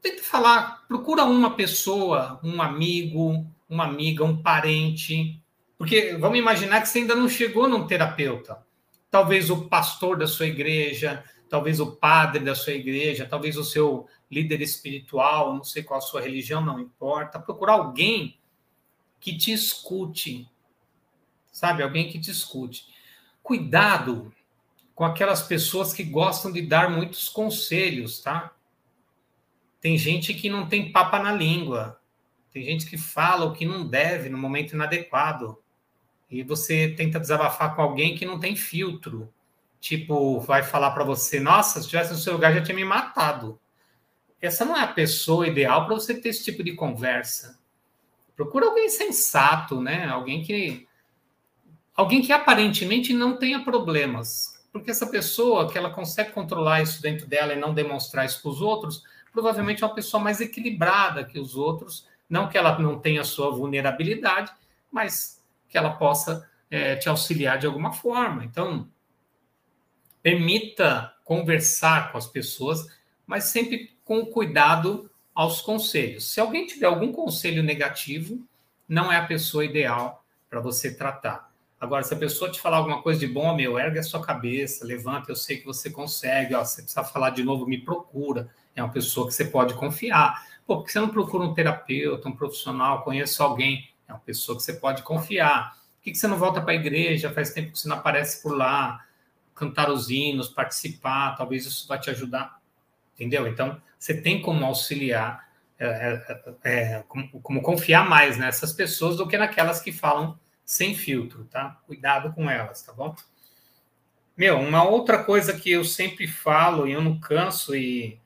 tenta 0.00 0.22
falar, 0.24 0.84
procura 0.88 1.24
uma 1.24 1.54
pessoa, 1.54 2.40
um 2.42 2.60
amigo, 2.60 3.46
uma 3.68 3.84
amiga, 3.84 4.24
um 4.24 4.42
parente, 4.42 5.40
porque 5.82 6.16
vamos 6.16 6.38
imaginar 6.38 6.80
que 6.80 6.88
você 6.88 7.00
ainda 7.00 7.16
não 7.16 7.28
chegou 7.28 7.68
num 7.68 7.88
terapeuta. 7.88 8.64
Talvez 9.10 9.50
o 9.50 9.68
pastor 9.68 10.16
da 10.16 10.28
sua 10.28 10.46
igreja, 10.46 11.24
talvez 11.48 11.80
o 11.80 11.96
padre 11.96 12.44
da 12.44 12.54
sua 12.54 12.74
igreja, 12.74 13.26
talvez 13.28 13.56
o 13.56 13.64
seu 13.64 14.06
líder 14.30 14.62
espiritual, 14.62 15.52
não 15.52 15.64
sei 15.64 15.82
qual 15.82 15.98
a 15.98 16.00
sua 16.00 16.20
religião, 16.20 16.64
não 16.64 16.78
importa. 16.78 17.40
Procurar 17.40 17.72
alguém 17.72 18.38
que 19.18 19.36
te 19.36 19.52
escute, 19.52 20.48
sabe? 21.50 21.82
Alguém 21.82 22.08
que 22.08 22.20
te 22.20 22.30
escute. 22.30 22.86
Cuidado 23.42 24.32
com 24.94 25.04
aquelas 25.04 25.42
pessoas 25.42 25.92
que 25.92 26.04
gostam 26.04 26.52
de 26.52 26.62
dar 26.62 26.88
muitos 26.92 27.28
conselhos, 27.28 28.20
tá? 28.22 28.52
Tem 29.80 29.98
gente 29.98 30.32
que 30.32 30.48
não 30.48 30.68
tem 30.68 30.92
papa 30.92 31.18
na 31.18 31.32
língua. 31.32 32.00
Tem 32.52 32.62
gente 32.62 32.86
que 32.86 32.96
fala 32.96 33.46
o 33.46 33.52
que 33.52 33.66
não 33.66 33.84
deve 33.84 34.28
no 34.28 34.38
momento 34.38 34.74
inadequado. 34.74 35.58
E 36.32 36.42
você 36.42 36.88
tenta 36.88 37.20
desabafar 37.20 37.76
com 37.76 37.82
alguém 37.82 38.14
que 38.14 38.24
não 38.24 38.40
tem 38.40 38.56
filtro. 38.56 39.30
Tipo, 39.78 40.40
vai 40.40 40.62
falar 40.62 40.92
para 40.92 41.04
você: 41.04 41.38
Nossa, 41.38 41.82
se 41.82 41.88
tivesse 41.88 42.10
no 42.10 42.18
seu 42.18 42.32
lugar 42.32 42.54
já 42.54 42.62
tinha 42.62 42.74
me 42.74 42.86
matado. 42.86 43.60
Essa 44.40 44.64
não 44.64 44.74
é 44.74 44.80
a 44.80 44.88
pessoa 44.88 45.46
ideal 45.46 45.84
para 45.84 45.94
você 45.94 46.14
ter 46.18 46.30
esse 46.30 46.42
tipo 46.42 46.64
de 46.64 46.72
conversa. 46.72 47.60
Procura 48.34 48.66
alguém 48.66 48.88
sensato, 48.88 49.78
né? 49.78 50.08
Alguém 50.08 50.42
que 50.42 50.88
alguém 51.94 52.22
que 52.22 52.32
aparentemente 52.32 53.12
não 53.12 53.36
tenha 53.36 53.62
problemas, 53.62 54.58
porque 54.72 54.90
essa 54.90 55.06
pessoa 55.06 55.70
que 55.70 55.76
ela 55.76 55.90
consegue 55.90 56.32
controlar 56.32 56.80
isso 56.80 57.02
dentro 57.02 57.26
dela 57.26 57.52
e 57.52 57.60
não 57.60 57.74
demonstrar 57.74 58.24
isso 58.24 58.40
para 58.40 58.50
os 58.50 58.62
outros, 58.62 59.02
provavelmente 59.30 59.84
é 59.84 59.86
uma 59.86 59.94
pessoa 59.94 60.22
mais 60.22 60.40
equilibrada 60.40 61.24
que 61.24 61.38
os 61.38 61.54
outros, 61.54 62.08
não 62.26 62.48
que 62.48 62.56
ela 62.56 62.78
não 62.78 62.98
tenha 62.98 63.22
sua 63.22 63.50
vulnerabilidade, 63.50 64.50
mas 64.90 65.41
que 65.72 65.78
ela 65.78 65.90
possa 65.90 66.48
é, 66.70 66.94
te 66.94 67.08
auxiliar 67.08 67.58
de 67.58 67.66
alguma 67.66 67.92
forma. 67.92 68.44
Então, 68.44 68.88
permita 70.22 71.12
conversar 71.24 72.12
com 72.12 72.18
as 72.18 72.26
pessoas, 72.26 72.86
mas 73.26 73.44
sempre 73.44 73.96
com 74.04 74.24
cuidado 74.26 75.10
aos 75.34 75.62
conselhos. 75.62 76.30
Se 76.30 76.38
alguém 76.38 76.66
tiver 76.66 76.86
algum 76.86 77.10
conselho 77.10 77.62
negativo, 77.62 78.46
não 78.86 79.10
é 79.10 79.16
a 79.16 79.26
pessoa 79.26 79.64
ideal 79.64 80.24
para 80.50 80.60
você 80.60 80.94
tratar. 80.94 81.50
Agora, 81.80 82.04
se 82.04 82.14
a 82.14 82.18
pessoa 82.18 82.50
te 82.50 82.60
falar 82.60 82.76
alguma 82.76 83.02
coisa 83.02 83.18
de 83.18 83.26
bom, 83.26 83.56
meu, 83.56 83.78
ergue 83.78 83.98
a 83.98 84.02
sua 84.02 84.22
cabeça, 84.22 84.84
levanta, 84.84 85.32
eu 85.32 85.36
sei 85.36 85.56
que 85.56 85.64
você 85.64 85.90
consegue, 85.90 86.54
ó, 86.54 86.62
se 86.64 86.82
precisar 86.82 87.04
falar 87.04 87.30
de 87.30 87.42
novo, 87.42 87.66
me 87.66 87.78
procura 87.78 88.48
é 88.74 88.82
uma 88.82 88.92
pessoa 88.92 89.26
que 89.26 89.34
você 89.34 89.44
pode 89.44 89.74
confiar. 89.74 90.46
Pô, 90.66 90.80
você 90.80 90.98
não 90.98 91.08
procura 91.08 91.44
um 91.44 91.54
terapeuta, 91.54 92.28
um 92.28 92.36
profissional, 92.36 93.02
conhece 93.02 93.40
alguém, 93.42 93.88
é 94.08 94.12
uma 94.12 94.20
pessoa 94.20 94.56
que 94.56 94.62
você 94.62 94.74
pode 94.74 95.02
confiar. 95.02 95.76
Por 95.96 96.04
que 96.04 96.14
você 96.14 96.26
não 96.26 96.36
volta 96.36 96.60
para 96.60 96.72
a 96.72 96.76
igreja? 96.76 97.32
Faz 97.32 97.52
tempo 97.52 97.72
que 97.72 97.78
você 97.78 97.88
não 97.88 97.96
aparece 97.96 98.42
por 98.42 98.56
lá, 98.56 99.04
cantar 99.54 99.90
os 99.90 100.10
hinos, 100.10 100.48
participar, 100.48 101.36
talvez 101.36 101.66
isso 101.66 101.86
vai 101.86 101.98
te 101.98 102.10
ajudar. 102.10 102.60
Entendeu? 103.14 103.46
Então, 103.46 103.80
você 103.98 104.20
tem 104.20 104.42
como 104.42 104.64
auxiliar, 104.64 105.48
é, 105.78 105.86
é, 105.86 106.54
é, 106.64 107.04
como, 107.06 107.40
como, 107.40 107.62
confiar 107.62 108.08
mais 108.08 108.36
nessas 108.36 108.72
pessoas 108.72 109.16
do 109.16 109.26
que 109.28 109.38
naquelas 109.38 109.80
que 109.80 109.92
falam 109.92 110.38
sem 110.64 110.94
filtro, 110.94 111.44
tá? 111.44 111.80
Cuidado 111.86 112.32
com 112.32 112.48
elas, 112.48 112.82
tá 112.82 112.92
bom? 112.92 113.14
Meu, 114.36 114.58
uma 114.58 114.82
outra 114.82 115.22
coisa 115.22 115.52
que 115.52 115.70
eu 115.70 115.84
sempre 115.84 116.26
falo 116.26 116.88
e 116.88 116.92
eu 116.92 117.02
não 117.02 117.20
canso 117.20 117.76
e 117.76 118.18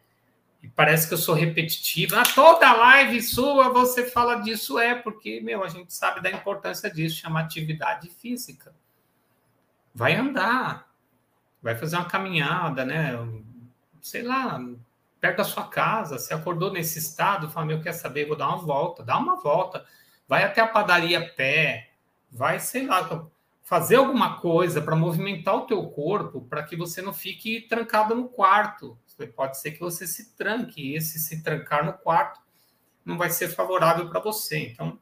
parece 0.75 1.07
que 1.07 1.15
eu 1.15 1.19
sou 1.19 1.35
repetitivo. 1.35 2.17
Ah, 2.17 2.23
toda 2.23 2.73
live 2.73 3.23
sua 3.23 3.69
você 3.69 4.05
fala 4.05 4.37
disso. 4.37 4.79
É, 4.79 4.95
porque, 4.95 5.41
meu, 5.41 5.63
a 5.63 5.69
gente 5.69 5.93
sabe 5.93 6.23
da 6.23 6.31
importância 6.31 6.91
disso, 6.91 7.17
chama 7.17 7.41
atividade 7.41 8.09
física. 8.09 8.75
Vai 9.95 10.15
andar, 10.15 10.91
vai 11.63 11.75
fazer 11.77 11.97
uma 11.97 12.05
caminhada, 12.05 12.85
né? 12.85 13.13
Sei 14.01 14.23
lá, 14.23 14.61
perto 15.21 15.39
da 15.39 15.45
sua 15.45 15.69
casa. 15.69 16.19
Você 16.19 16.35
acordou 16.35 16.73
nesse 16.73 16.99
estado, 16.99 17.51
fala, 17.51 17.67
meu, 17.67 17.81
quer 17.81 17.93
saber? 17.93 18.27
Vou 18.27 18.37
dar 18.37 18.49
uma 18.49 18.59
volta. 18.59 19.03
Dá 19.03 19.19
uma 19.19 19.37
volta. 19.37 19.85
Vai 20.29 20.45
até 20.45 20.61
a 20.61 20.67
padaria 20.67 21.33
pé. 21.35 21.91
Vai, 22.31 22.59
sei 22.59 22.87
lá, 22.87 23.29
fazer 23.63 23.97
alguma 23.97 24.39
coisa 24.39 24.81
para 24.81 24.95
movimentar 24.95 25.57
o 25.57 25.67
teu 25.67 25.85
corpo 25.91 26.41
para 26.43 26.63
que 26.63 26.77
você 26.77 27.03
não 27.03 27.13
fique 27.13 27.63
trancado 27.63 28.15
no 28.15 28.29
quarto 28.29 28.99
pode 29.35 29.59
ser 29.59 29.71
que 29.71 29.81
você 29.81 30.07
se 30.07 30.35
tranque, 30.35 30.83
e 30.83 30.97
esse 30.97 31.19
se 31.19 31.43
trancar 31.43 31.87
no 31.87 31.93
quarto 31.93 32.41
não 33.05 33.17
vai 33.17 33.31
ser 33.31 33.49
favorável 33.49 34.11
para 34.11 34.21
você. 34.21 34.59
Então, 34.59 34.99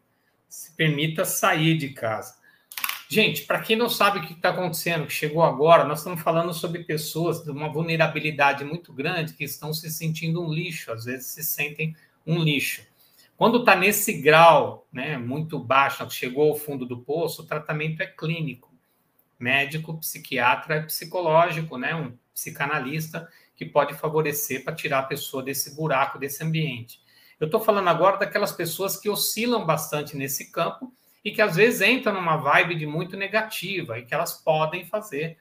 se 0.48 0.72
permita 0.72 1.24
sair 1.24 1.76
de 1.76 1.88
casa. 1.90 2.36
Gente, 3.08 3.42
para 3.42 3.60
quem 3.60 3.76
não 3.76 3.88
sabe 3.88 4.18
o 4.18 4.22
que 4.22 4.32
está 4.32 4.50
acontecendo, 4.50 5.06
que 5.06 5.12
chegou 5.12 5.42
agora, 5.42 5.84
nós 5.84 5.98
estamos 5.98 6.22
falando 6.22 6.52
sobre 6.54 6.84
pessoas 6.84 7.42
de 7.42 7.50
uma 7.50 7.68
vulnerabilidade 7.68 8.64
muito 8.64 8.92
grande 8.92 9.34
que 9.34 9.44
estão 9.44 9.72
se 9.74 9.90
sentindo 9.90 10.42
um 10.42 10.52
lixo, 10.52 10.90
às 10.92 11.04
vezes 11.04 11.26
se 11.26 11.42
sentem 11.42 11.94
um 12.26 12.38
lixo. 12.42 12.82
Quando 13.36 13.60
está 13.60 13.74
nesse 13.74 14.12
grau, 14.14 14.86
né, 14.92 15.18
muito 15.18 15.58
baixo, 15.58 16.08
chegou 16.10 16.50
ao 16.50 16.56
fundo 16.56 16.86
do 16.86 17.00
poço, 17.00 17.42
o 17.42 17.46
tratamento 17.46 18.00
é 18.00 18.06
clínico, 18.06 18.72
médico, 19.38 19.98
psiquiatra, 19.98 20.76
é 20.76 20.82
psicológico, 20.82 21.76
né, 21.76 21.94
um 21.94 22.16
psicanalista 22.32 23.28
que 23.56 23.64
pode 23.64 23.94
favorecer 23.94 24.64
para 24.64 24.74
tirar 24.74 25.00
a 25.00 25.04
pessoa 25.04 25.42
desse 25.42 25.74
buraco, 25.74 26.18
desse 26.18 26.42
ambiente. 26.42 27.00
Eu 27.38 27.46
estou 27.46 27.60
falando 27.60 27.88
agora 27.88 28.16
daquelas 28.16 28.52
pessoas 28.52 28.96
que 28.96 29.08
oscilam 29.08 29.64
bastante 29.64 30.16
nesse 30.16 30.50
campo 30.50 30.92
e 31.24 31.30
que 31.30 31.42
às 31.42 31.56
vezes 31.56 31.80
entram 31.80 32.14
numa 32.14 32.36
vibe 32.36 32.76
de 32.76 32.86
muito 32.86 33.16
negativa 33.16 33.98
e 33.98 34.04
que 34.04 34.14
elas 34.14 34.34
podem 34.34 34.84
fazer 34.86 35.38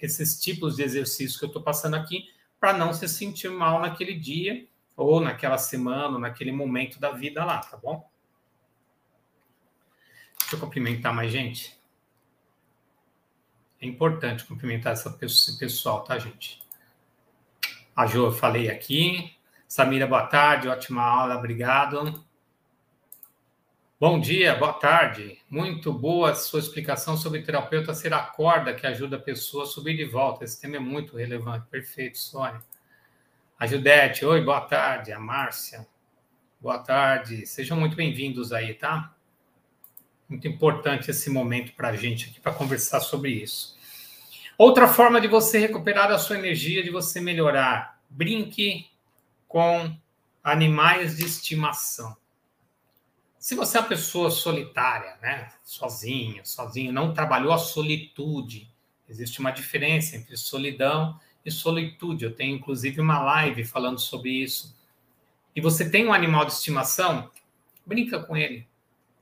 esses 0.00 0.40
tipos 0.40 0.76
de 0.76 0.82
exercícios 0.82 1.38
que 1.38 1.44
eu 1.44 1.48
estou 1.48 1.62
passando 1.62 1.94
aqui 1.94 2.28
para 2.58 2.72
não 2.72 2.94
se 2.94 3.08
sentir 3.08 3.50
mal 3.50 3.80
naquele 3.80 4.14
dia 4.14 4.66
ou 4.96 5.20
naquela 5.20 5.58
semana, 5.58 6.14
ou 6.14 6.18
naquele 6.18 6.52
momento 6.52 7.00
da 7.00 7.10
vida 7.10 7.44
lá, 7.44 7.58
tá 7.58 7.76
bom? 7.76 8.08
Deixa 10.40 10.54
eu 10.54 10.60
cumprimentar 10.60 11.12
mais 11.12 11.32
gente. 11.32 11.78
É 13.80 13.86
importante 13.86 14.44
cumprimentar 14.44 14.94
esse 14.94 15.58
pessoal, 15.58 16.04
tá, 16.04 16.18
gente? 16.18 16.63
A 17.96 18.06
Jo, 18.06 18.26
eu 18.26 18.32
falei 18.32 18.68
aqui. 18.68 19.32
Samira, 19.68 20.04
boa 20.04 20.26
tarde, 20.26 20.66
ótima 20.66 21.00
aula, 21.00 21.36
obrigado. 21.36 22.24
Bom 24.00 24.18
dia, 24.18 24.56
boa 24.56 24.72
tarde. 24.72 25.38
Muito 25.48 25.92
boa 25.92 26.34
sua 26.34 26.58
explicação 26.58 27.16
sobre 27.16 27.42
terapeuta 27.42 27.94
ser 27.94 28.12
a 28.12 28.18
corda 28.18 28.74
que 28.74 28.84
ajuda 28.84 29.14
a 29.14 29.20
pessoa 29.20 29.62
a 29.62 29.66
subir 29.68 29.96
de 29.96 30.04
volta. 30.04 30.44
Esse 30.44 30.60
tema 30.60 30.74
é 30.74 30.80
muito 30.80 31.16
relevante. 31.16 31.68
Perfeito, 31.70 32.18
Sônia. 32.18 32.60
A 33.56 33.64
Judete, 33.64 34.26
oi, 34.26 34.42
boa 34.42 34.62
tarde. 34.62 35.12
A 35.12 35.20
Márcia, 35.20 35.86
boa 36.60 36.80
tarde. 36.80 37.46
Sejam 37.46 37.78
muito 37.78 37.94
bem-vindos 37.94 38.52
aí, 38.52 38.74
tá? 38.74 39.14
Muito 40.28 40.48
importante 40.48 41.12
esse 41.12 41.30
momento 41.30 41.72
para 41.74 41.90
a 41.90 41.96
gente 41.96 42.28
aqui 42.28 42.40
para 42.40 42.52
conversar 42.52 42.98
sobre 42.98 43.30
isso. 43.30 43.78
Outra 44.56 44.86
forma 44.86 45.20
de 45.20 45.26
você 45.26 45.58
recuperar 45.58 46.10
a 46.10 46.18
sua 46.18 46.38
energia, 46.38 46.82
de 46.82 46.90
você 46.90 47.20
melhorar. 47.20 48.00
Brinque 48.08 48.88
com 49.48 49.96
animais 50.42 51.16
de 51.16 51.24
estimação. 51.24 52.16
Se 53.38 53.54
você 53.54 53.76
é 53.76 53.80
uma 53.80 53.88
pessoa 53.88 54.30
solitária, 54.30 55.16
né, 55.20 55.50
sozinho, 55.62 56.44
sozinho, 56.46 56.92
não 56.92 57.12
trabalhou 57.12 57.52
a 57.52 57.58
solitude, 57.58 58.70
existe 59.08 59.40
uma 59.40 59.50
diferença 59.50 60.16
entre 60.16 60.36
solidão 60.36 61.18
e 61.44 61.50
solitude. 61.50 62.24
Eu 62.24 62.34
tenho 62.34 62.56
inclusive 62.56 63.00
uma 63.00 63.22
live 63.22 63.64
falando 63.64 63.98
sobre 63.98 64.30
isso. 64.30 64.76
E 65.54 65.60
você 65.60 65.90
tem 65.90 66.06
um 66.06 66.12
animal 66.12 66.44
de 66.44 66.52
estimação, 66.52 67.30
brinca 67.84 68.18
com 68.18 68.36
ele. 68.36 68.66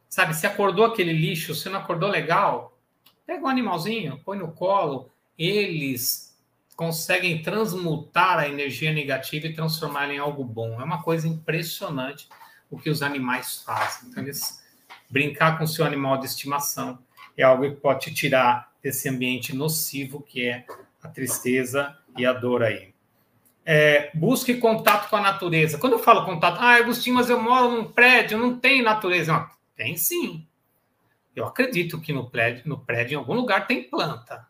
Sabe, 0.08 0.34
se 0.34 0.46
acordou 0.46 0.84
aquele 0.84 1.12
lixo, 1.12 1.54
se 1.54 1.68
não 1.68 1.80
acordou 1.80 2.08
legal, 2.08 2.78
pega 3.26 3.44
um 3.44 3.48
animalzinho, 3.48 4.20
põe 4.24 4.38
no 4.38 4.52
colo. 4.52 5.11
Eles 5.38 6.36
conseguem 6.76 7.42
transmutar 7.42 8.38
a 8.38 8.48
energia 8.48 8.92
negativa 8.92 9.46
e 9.46 9.54
transformar 9.54 10.10
em 10.10 10.18
algo 10.18 10.44
bom. 10.44 10.80
É 10.80 10.84
uma 10.84 11.02
coisa 11.02 11.28
impressionante 11.28 12.28
o 12.70 12.78
que 12.78 12.90
os 12.90 13.02
animais 13.02 13.62
fazem. 13.62 14.08
Então, 14.08 14.22
eles 14.22 14.62
brincar 15.08 15.58
com 15.58 15.64
o 15.64 15.68
seu 15.68 15.84
animal 15.84 16.18
de 16.18 16.26
estimação 16.26 16.98
é 17.36 17.42
algo 17.42 17.68
que 17.68 17.76
pode 17.76 18.06
te 18.06 18.14
tirar 18.14 18.72
desse 18.82 19.08
ambiente 19.08 19.54
nocivo 19.54 20.22
que 20.22 20.48
é 20.48 20.64
a 21.02 21.08
tristeza 21.08 21.96
e 22.16 22.24
a 22.24 22.32
dor 22.32 22.62
aí. 22.62 22.92
É, 23.64 24.10
busque 24.14 24.54
contato 24.54 25.08
com 25.08 25.16
a 25.16 25.20
natureza. 25.20 25.78
Quando 25.78 25.92
eu 25.92 25.98
falo 25.98 26.24
contato, 26.24 26.58
ah, 26.58 26.76
Agostinho, 26.76 27.16
mas 27.16 27.30
eu 27.30 27.40
moro 27.40 27.70
num 27.70 27.84
prédio, 27.84 28.38
não 28.38 28.58
tem 28.58 28.82
natureza. 28.82 29.32
Não, 29.32 29.48
tem 29.76 29.96
sim. 29.96 30.46
Eu 31.34 31.46
acredito 31.46 32.00
que 32.00 32.12
no 32.12 32.28
prédio, 32.28 32.64
no 32.66 32.78
prédio, 32.78 33.14
em 33.14 33.18
algum 33.18 33.34
lugar, 33.34 33.66
tem 33.66 33.84
planta. 33.84 34.46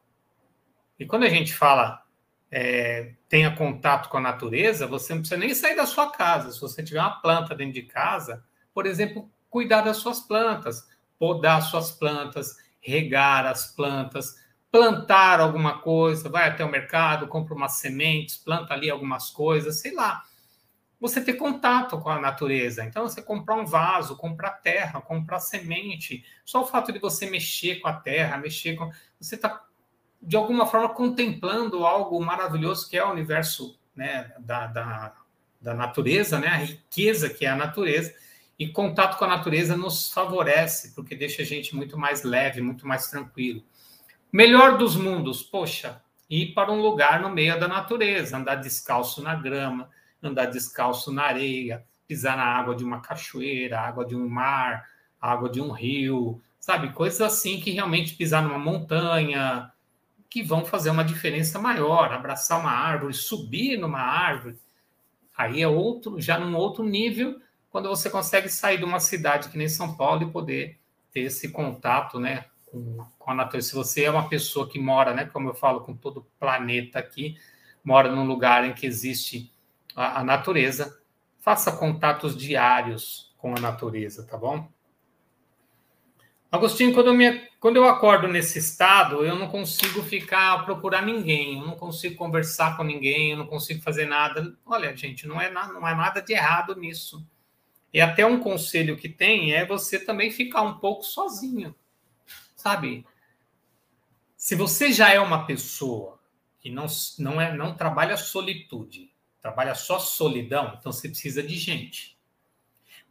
E 1.02 1.06
quando 1.06 1.24
a 1.24 1.28
gente 1.28 1.52
fala 1.52 2.00
é, 2.48 3.14
tenha 3.28 3.56
contato 3.56 4.08
com 4.08 4.18
a 4.18 4.20
natureza, 4.20 4.86
você 4.86 5.12
não 5.14 5.20
precisa 5.20 5.40
nem 5.40 5.52
sair 5.52 5.74
da 5.74 5.84
sua 5.84 6.12
casa. 6.12 6.52
Se 6.52 6.60
você 6.60 6.82
tiver 6.82 7.00
uma 7.00 7.20
planta 7.20 7.56
dentro 7.56 7.74
de 7.74 7.82
casa, 7.82 8.44
por 8.72 8.86
exemplo, 8.86 9.28
cuidar 9.50 9.80
das 9.80 9.96
suas 9.96 10.20
plantas, 10.20 10.86
podar 11.18 11.60
suas 11.62 11.90
plantas, 11.90 12.56
regar 12.80 13.46
as 13.46 13.74
plantas, 13.74 14.36
plantar 14.70 15.40
alguma 15.40 15.80
coisa, 15.80 16.28
vai 16.28 16.48
até 16.48 16.64
o 16.64 16.70
mercado, 16.70 17.26
compra 17.26 17.54
umas 17.54 17.72
sementes, 17.72 18.36
planta 18.36 18.72
ali 18.72 18.88
algumas 18.88 19.28
coisas, 19.30 19.80
sei 19.80 19.94
lá. 19.94 20.22
Você 21.00 21.20
ter 21.20 21.34
contato 21.34 21.98
com 21.98 22.10
a 22.10 22.20
natureza. 22.20 22.84
Então, 22.84 23.08
você 23.08 23.20
comprar 23.20 23.56
um 23.56 23.66
vaso, 23.66 24.16
comprar 24.16 24.50
terra, 24.50 25.00
comprar 25.00 25.40
semente. 25.40 26.24
Só 26.44 26.62
o 26.62 26.66
fato 26.66 26.92
de 26.92 27.00
você 27.00 27.28
mexer 27.28 27.80
com 27.80 27.88
a 27.88 27.94
terra, 27.94 28.38
mexer 28.38 28.76
com. 28.76 28.88
Você 29.20 29.34
está 29.34 29.64
de 30.22 30.36
alguma 30.36 30.66
forma, 30.66 30.88
contemplando 30.90 31.84
algo 31.84 32.24
maravilhoso 32.24 32.88
que 32.88 32.96
é 32.96 33.04
o 33.04 33.10
universo 33.10 33.76
né, 33.94 34.32
da, 34.38 34.66
da, 34.68 35.12
da 35.60 35.74
natureza, 35.74 36.38
né, 36.38 36.46
a 36.46 36.56
riqueza 36.56 37.28
que 37.28 37.44
é 37.44 37.50
a 37.50 37.56
natureza. 37.56 38.14
E 38.58 38.68
contato 38.68 39.18
com 39.18 39.24
a 39.24 39.28
natureza 39.28 39.76
nos 39.76 40.12
favorece, 40.12 40.94
porque 40.94 41.16
deixa 41.16 41.42
a 41.42 41.44
gente 41.44 41.74
muito 41.74 41.98
mais 41.98 42.22
leve, 42.22 42.60
muito 42.60 42.86
mais 42.86 43.08
tranquilo. 43.08 43.62
Melhor 44.32 44.78
dos 44.78 44.94
mundos, 44.94 45.42
poxa, 45.42 46.00
ir 46.30 46.54
para 46.54 46.70
um 46.70 46.80
lugar 46.80 47.20
no 47.20 47.28
meio 47.28 47.58
da 47.58 47.66
natureza, 47.66 48.36
andar 48.36 48.56
descalço 48.56 49.20
na 49.20 49.34
grama, 49.34 49.90
andar 50.22 50.46
descalço 50.46 51.10
na 51.10 51.24
areia, 51.24 51.84
pisar 52.06 52.36
na 52.36 52.44
água 52.44 52.76
de 52.76 52.84
uma 52.84 53.00
cachoeira, 53.00 53.80
água 53.80 54.04
de 54.04 54.14
um 54.14 54.28
mar, 54.28 54.88
água 55.20 55.48
de 55.48 55.60
um 55.60 55.72
rio, 55.72 56.40
sabe? 56.60 56.92
Coisas 56.92 57.20
assim 57.20 57.58
que 57.58 57.72
realmente 57.72 58.14
pisar 58.14 58.42
numa 58.42 58.58
montanha, 58.58 59.71
que 60.32 60.42
vão 60.42 60.64
fazer 60.64 60.88
uma 60.88 61.04
diferença 61.04 61.58
maior. 61.58 62.10
Abraçar 62.10 62.58
uma 62.58 62.70
árvore, 62.70 63.12
subir 63.12 63.76
numa 63.76 64.00
árvore, 64.00 64.58
aí 65.36 65.60
é 65.60 65.68
outro, 65.68 66.18
já 66.18 66.38
num 66.38 66.56
outro 66.56 66.82
nível, 66.82 67.38
quando 67.68 67.90
você 67.90 68.08
consegue 68.08 68.48
sair 68.48 68.78
de 68.78 68.84
uma 68.84 68.98
cidade 68.98 69.50
que 69.50 69.58
nem 69.58 69.68
São 69.68 69.94
Paulo 69.94 70.22
e 70.22 70.30
poder 70.30 70.78
ter 71.12 71.20
esse 71.20 71.50
contato, 71.52 72.18
né, 72.18 72.46
com, 72.64 73.04
com 73.18 73.30
a 73.30 73.34
natureza. 73.34 73.68
Se 73.68 73.74
você 73.74 74.04
é 74.04 74.10
uma 74.10 74.26
pessoa 74.26 74.66
que 74.66 74.78
mora, 74.78 75.12
né, 75.12 75.26
como 75.26 75.50
eu 75.50 75.54
falo, 75.54 75.82
com 75.82 75.94
todo 75.94 76.20
o 76.20 76.26
planeta 76.40 76.98
aqui, 76.98 77.36
mora 77.84 78.10
num 78.10 78.24
lugar 78.24 78.64
em 78.64 78.72
que 78.72 78.86
existe 78.86 79.52
a, 79.94 80.20
a 80.20 80.24
natureza, 80.24 80.98
faça 81.40 81.76
contatos 81.76 82.34
diários 82.34 83.34
com 83.36 83.54
a 83.54 83.60
natureza, 83.60 84.26
tá 84.26 84.38
bom? 84.38 84.66
Agostinho, 86.52 86.92
quando 86.92 87.06
eu, 87.06 87.14
me, 87.14 87.48
quando 87.58 87.76
eu 87.76 87.88
acordo 87.88 88.28
nesse 88.28 88.58
estado, 88.58 89.24
eu 89.24 89.34
não 89.34 89.48
consigo 89.48 90.02
ficar 90.02 90.66
procurar 90.66 91.00
ninguém, 91.00 91.58
eu 91.58 91.66
não 91.66 91.74
consigo 91.74 92.14
conversar 92.14 92.76
com 92.76 92.84
ninguém, 92.84 93.30
eu 93.30 93.38
não 93.38 93.46
consigo 93.46 93.80
fazer 93.80 94.04
nada. 94.04 94.54
Olha, 94.66 94.94
gente, 94.94 95.26
não 95.26 95.40
é, 95.40 95.50
na, 95.50 95.72
não 95.72 95.88
é 95.88 95.94
nada 95.94 96.20
de 96.20 96.34
errado 96.34 96.76
nisso. 96.76 97.26
E 97.90 98.02
até 98.02 98.26
um 98.26 98.38
conselho 98.38 98.98
que 98.98 99.08
tem 99.08 99.54
é 99.54 99.64
você 99.64 99.98
também 99.98 100.30
ficar 100.30 100.60
um 100.60 100.74
pouco 100.74 101.04
sozinho, 101.04 101.74
sabe? 102.54 103.06
Se 104.36 104.54
você 104.54 104.92
já 104.92 105.08
é 105.08 105.20
uma 105.20 105.46
pessoa 105.46 106.20
que 106.60 106.68
não, 106.68 106.84
não, 107.18 107.40
é, 107.40 107.56
não 107.56 107.74
trabalha 107.74 108.18
solitude, 108.18 109.10
trabalha 109.40 109.74
só 109.74 109.98
solidão, 109.98 110.76
então 110.78 110.92
você 110.92 111.08
precisa 111.08 111.42
de 111.42 111.56
gente. 111.56 112.18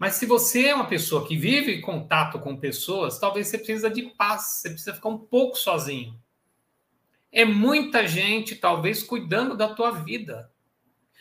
Mas 0.01 0.15
se 0.15 0.25
você 0.25 0.69
é 0.69 0.73
uma 0.73 0.87
pessoa 0.87 1.27
que 1.27 1.37
vive 1.37 1.79
contato 1.79 2.39
com 2.39 2.57
pessoas, 2.57 3.19
talvez 3.19 3.45
você 3.45 3.59
precisa 3.59 3.87
de 3.87 4.01
paz, 4.01 4.41
você 4.41 4.69
precisa 4.71 4.95
ficar 4.95 5.09
um 5.09 5.17
pouco 5.19 5.55
sozinho. 5.55 6.19
É 7.31 7.45
muita 7.45 8.07
gente, 8.07 8.55
talvez, 8.55 9.03
cuidando 9.03 9.55
da 9.55 9.75
tua 9.75 9.91
vida. 9.91 10.51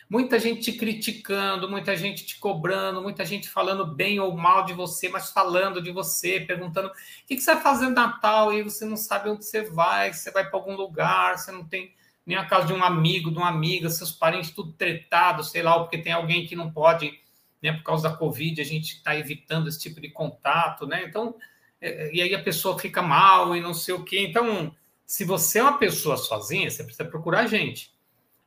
Muita 0.09 0.39
gente 0.39 0.61
te 0.61 0.79
criticando, 0.79 1.69
muita 1.69 1.95
gente 1.95 2.25
te 2.25 2.39
cobrando, 2.39 3.03
muita 3.03 3.23
gente 3.23 3.47
falando 3.47 3.85
bem 3.85 4.19
ou 4.19 4.35
mal 4.35 4.65
de 4.65 4.73
você, 4.73 5.07
mas 5.09 5.29
falando 5.29 5.79
de 5.79 5.91
você, 5.91 6.39
perguntando 6.39 6.87
o 6.87 6.91
que, 7.27 7.39
você 7.39 7.53
vai 7.53 7.61
fazer 7.61 7.85
no 7.85 7.93
Natal 7.93 8.51
e 8.51 8.63
você 8.63 8.83
não 8.83 8.97
sabe 8.97 9.29
onde 9.29 9.45
você 9.45 9.61
vai, 9.61 10.11
você 10.11 10.31
vai 10.31 10.49
para 10.49 10.57
algum 10.57 10.75
lugar, 10.75 11.37
você 11.37 11.51
não 11.51 11.63
tem 11.63 11.93
nem 12.25 12.35
a 12.35 12.45
casa 12.45 12.65
de 12.65 12.73
um 12.73 12.83
amigo, 12.83 13.29
de 13.29 13.37
uma 13.37 13.47
amiga, 13.47 13.91
seus 13.91 14.11
parentes 14.11 14.49
tudo 14.49 14.73
tretados, 14.73 15.51
sei 15.51 15.61
lá, 15.61 15.77
porque 15.77 15.99
tem 15.99 16.13
alguém 16.13 16.47
que 16.47 16.55
não 16.55 16.71
pode 16.71 17.21
né? 17.61 17.73
Por 17.73 17.83
causa 17.83 18.09
da 18.09 18.15
Covid, 18.15 18.59
a 18.59 18.65
gente 18.65 18.95
está 18.95 19.15
evitando 19.15 19.67
esse 19.67 19.79
tipo 19.79 20.01
de 20.01 20.09
contato, 20.09 20.87
né? 20.87 21.03
Então, 21.05 21.35
é, 21.79 22.13
e 22.13 22.21
aí 22.21 22.33
a 22.33 22.41
pessoa 22.41 22.79
fica 22.79 23.01
mal 23.01 23.55
e 23.55 23.61
não 23.61 23.73
sei 23.73 23.93
o 23.93 24.03
quê. 24.03 24.25
Então, 24.27 24.75
se 25.05 25.23
você 25.23 25.59
é 25.59 25.63
uma 25.63 25.77
pessoa 25.77 26.17
sozinha, 26.17 26.69
você 26.69 26.83
precisa 26.83 27.07
procurar 27.07 27.47
gente. 27.47 27.93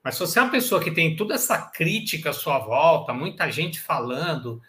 Mas 0.03 0.15
se 0.15 0.21
você 0.21 0.39
é 0.39 0.43
uma 0.43 0.51
pessoa 0.51 0.83
que 0.83 0.91
tem 0.91 1.17
toda 1.17 1.35
essa 1.35 1.59
crítica 1.59 2.31
à 2.31 2.33
sua 2.33 2.59
volta, 2.59 3.13
muita 3.13 3.51
gente 3.51 3.81
falando, 3.81 4.61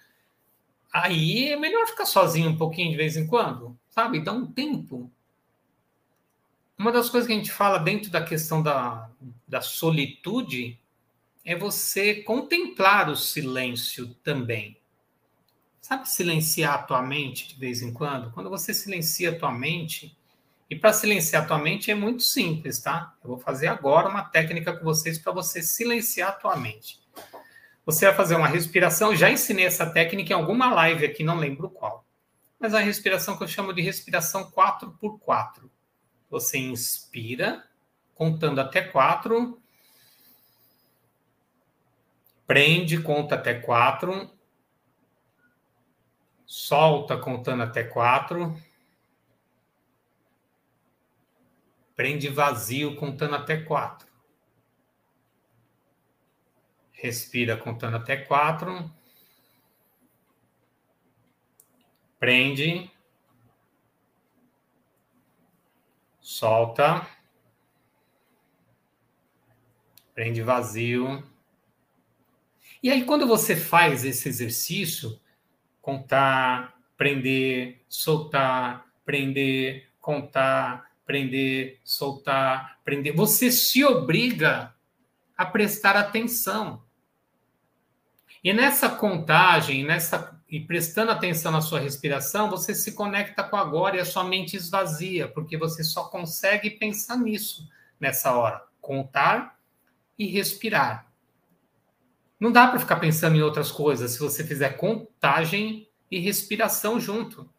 aí 0.91 1.49
é 1.49 1.57
melhor 1.57 1.85
ficar 1.87 2.05
sozinho 2.05 2.49
um 2.49 2.57
pouquinho 2.57 2.91
de 2.91 2.97
vez 2.97 3.17
em 3.17 3.27
quando, 3.27 3.77
sabe? 3.89 4.23
Dá 4.23 4.31
um 4.31 4.45
tempo. 4.45 5.11
Uma 6.77 6.91
das 6.91 7.09
coisas 7.09 7.27
que 7.27 7.33
a 7.33 7.37
gente 7.37 7.51
fala 7.51 7.77
dentro 7.77 8.09
da 8.09 8.23
questão 8.23 8.61
da, 8.61 9.09
da 9.47 9.61
solitude 9.61 10.79
é 11.45 11.55
você 11.55 12.15
contemplar 12.15 13.07
o 13.07 13.15
silêncio 13.15 14.07
também. 14.23 14.77
Sabe 15.79 16.09
silenciar 16.09 16.73
a 16.73 16.83
tua 16.83 17.03
mente 17.03 17.47
de 17.47 17.59
vez 17.59 17.83
em 17.83 17.93
quando? 17.93 18.31
Quando 18.31 18.49
você 18.49 18.73
silencia 18.73 19.29
a 19.29 19.35
tua 19.37 19.51
mente, 19.51 20.17
e 20.67 20.75
para 20.75 20.91
silenciar 20.91 21.43
a 21.43 21.45
tua 21.45 21.59
mente 21.59 21.91
é 21.91 21.95
muito 21.95 22.23
simples, 22.23 22.81
tá? 22.81 23.13
Eu 23.23 23.29
vou 23.29 23.37
fazer 23.37 23.67
agora 23.67 24.09
uma 24.09 24.23
técnica 24.23 24.73
com 24.73 24.83
vocês 24.83 25.19
para 25.19 25.31
você 25.31 25.61
silenciar 25.61 26.29
a 26.29 26.33
tua 26.33 26.55
mente. 26.55 26.99
Você 27.85 28.07
vai 28.07 28.15
fazer 28.15 28.35
uma 28.35 28.47
respiração, 28.47 29.15
já 29.15 29.29
ensinei 29.29 29.67
essa 29.67 29.85
técnica 29.85 30.33
em 30.33 30.35
alguma 30.35 30.73
live 30.73 31.05
aqui, 31.05 31.23
não 31.23 31.37
lembro 31.37 31.69
qual. 31.69 32.03
Mas 32.59 32.73
a 32.73 32.79
respiração 32.79 33.37
que 33.37 33.43
eu 33.43 33.47
chamo 33.47 33.71
de 33.71 33.83
respiração 33.83 34.49
4 34.49 34.97
por 34.99 35.19
4. 35.19 35.69
Você 36.31 36.57
inspira, 36.57 37.63
contando 38.15 38.59
até 38.59 38.81
4, 38.81 39.61
Prende, 42.47 43.01
conta 43.01 43.35
até 43.35 43.59
quatro. 43.59 44.29
Solta 46.45 47.17
contando 47.17 47.63
até 47.63 47.83
quatro. 47.83 48.55
Prende 51.95 52.29
vazio 52.29 52.95
contando 52.95 53.35
até 53.35 53.61
quatro. 53.63 54.07
Respira 56.91 57.57
contando 57.57 57.97
até 57.97 58.17
quatro. 58.17 58.91
Prende. 62.19 62.91
Solta. 66.21 67.07
Prende 70.13 70.41
vazio. 70.41 71.34
E 72.85 72.91
aí, 72.91 73.03
quando 73.03 73.25
você 73.25 73.55
faz 73.55 74.05
esse 74.05 74.29
exercício, 74.29 75.19
contar, 75.81 76.77
prender, 76.95 77.81
soltar, 77.89 78.85
prender, 79.03 79.89
contar, 79.99 80.91
prender, 81.03 81.79
soltar, 81.83 82.77
prender, 82.85 83.15
você 83.15 83.49
se 83.49 83.83
obriga 83.83 84.71
a 85.35 85.47
prestar 85.47 85.95
atenção. 85.95 86.83
E 88.43 88.53
nessa 88.53 88.87
contagem, 88.87 89.83
nessa 89.83 90.39
e 90.47 90.59
prestando 90.59 91.11
atenção 91.11 91.51
na 91.51 91.61
sua 91.61 91.79
respiração, 91.79 92.51
você 92.51 92.75
se 92.75 92.91
conecta 92.91 93.43
com 93.43 93.55
agora 93.57 93.97
e 93.97 93.99
a 93.99 94.05
sua 94.05 94.23
mente 94.23 94.55
esvazia, 94.55 95.27
porque 95.27 95.57
você 95.57 95.83
só 95.83 96.03
consegue 96.03 96.69
pensar 96.69 97.17
nisso 97.17 97.67
nessa 97.99 98.31
hora, 98.37 98.63
contar 98.79 99.57
e 100.19 100.27
respirar. 100.27 101.04
Não 102.39 102.51
dá 102.51 102.67
para 102.67 102.79
ficar 102.79 102.97
pensando 102.97 103.35
em 103.35 103.41
outras 103.41 103.71
coisas 103.71 104.11
se 104.11 104.19
você 104.19 104.43
fizer 104.43 104.77
contagem 104.77 105.87
e 106.11 106.19
respiração 106.19 106.99
junto. 106.99 107.49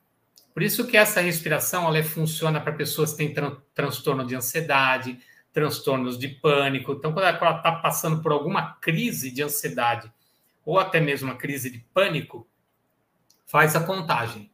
Por 0.52 0.62
isso 0.62 0.86
que 0.86 0.96
essa 0.96 1.20
respiração 1.20 1.86
ela 1.86 2.02
funciona 2.02 2.60
para 2.60 2.72
pessoas 2.72 3.10
que 3.12 3.18
têm 3.18 3.34
tran 3.34 3.56
transtorno 3.74 4.26
de 4.26 4.34
ansiedade, 4.34 5.18
transtornos 5.52 6.18
de 6.18 6.28
pânico. 6.28 6.92
Então, 6.92 7.12
quando 7.12 7.26
ela 7.26 7.56
está 7.56 7.72
passando 7.72 8.22
por 8.22 8.32
alguma 8.32 8.74
crise 8.74 9.30
de 9.30 9.42
ansiedade 9.42 10.10
ou 10.64 10.78
até 10.78 11.00
mesmo 11.00 11.30
uma 11.30 11.36
crise 11.36 11.70
de 11.70 11.78
pânico, 11.92 12.46
faz 13.46 13.76
a 13.76 13.84
contagem. 13.84 14.50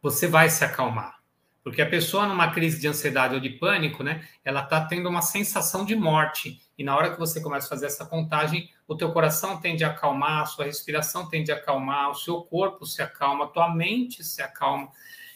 Você 0.00 0.26
vai 0.26 0.48
se 0.48 0.64
acalmar. 0.64 1.18
Porque 1.62 1.82
a 1.82 1.88
pessoa 1.88 2.26
numa 2.26 2.50
crise 2.50 2.80
de 2.80 2.88
ansiedade 2.88 3.34
ou 3.34 3.40
de 3.40 3.50
pânico, 3.50 4.02
né, 4.02 4.26
ela 4.44 4.62
está 4.62 4.84
tendo 4.84 5.08
uma 5.08 5.20
sensação 5.20 5.84
de 5.84 5.94
morte. 5.94 6.60
E 6.78 6.84
na 6.84 6.96
hora 6.96 7.10
que 7.10 7.18
você 7.18 7.40
começa 7.40 7.66
a 7.66 7.70
fazer 7.70 7.86
essa 7.86 8.06
contagem, 8.06 8.70
o 8.86 8.94
teu 8.94 9.12
coração 9.12 9.60
tende 9.60 9.82
a 9.82 9.88
acalmar, 9.88 10.42
a 10.42 10.46
sua 10.46 10.66
respiração 10.66 11.28
tende 11.28 11.50
a 11.50 11.56
acalmar, 11.56 12.10
o 12.10 12.14
seu 12.14 12.40
corpo 12.42 12.86
se 12.86 13.02
acalma, 13.02 13.46
a 13.46 13.48
tua 13.48 13.74
mente 13.74 14.22
se 14.22 14.40
acalma. 14.40 14.88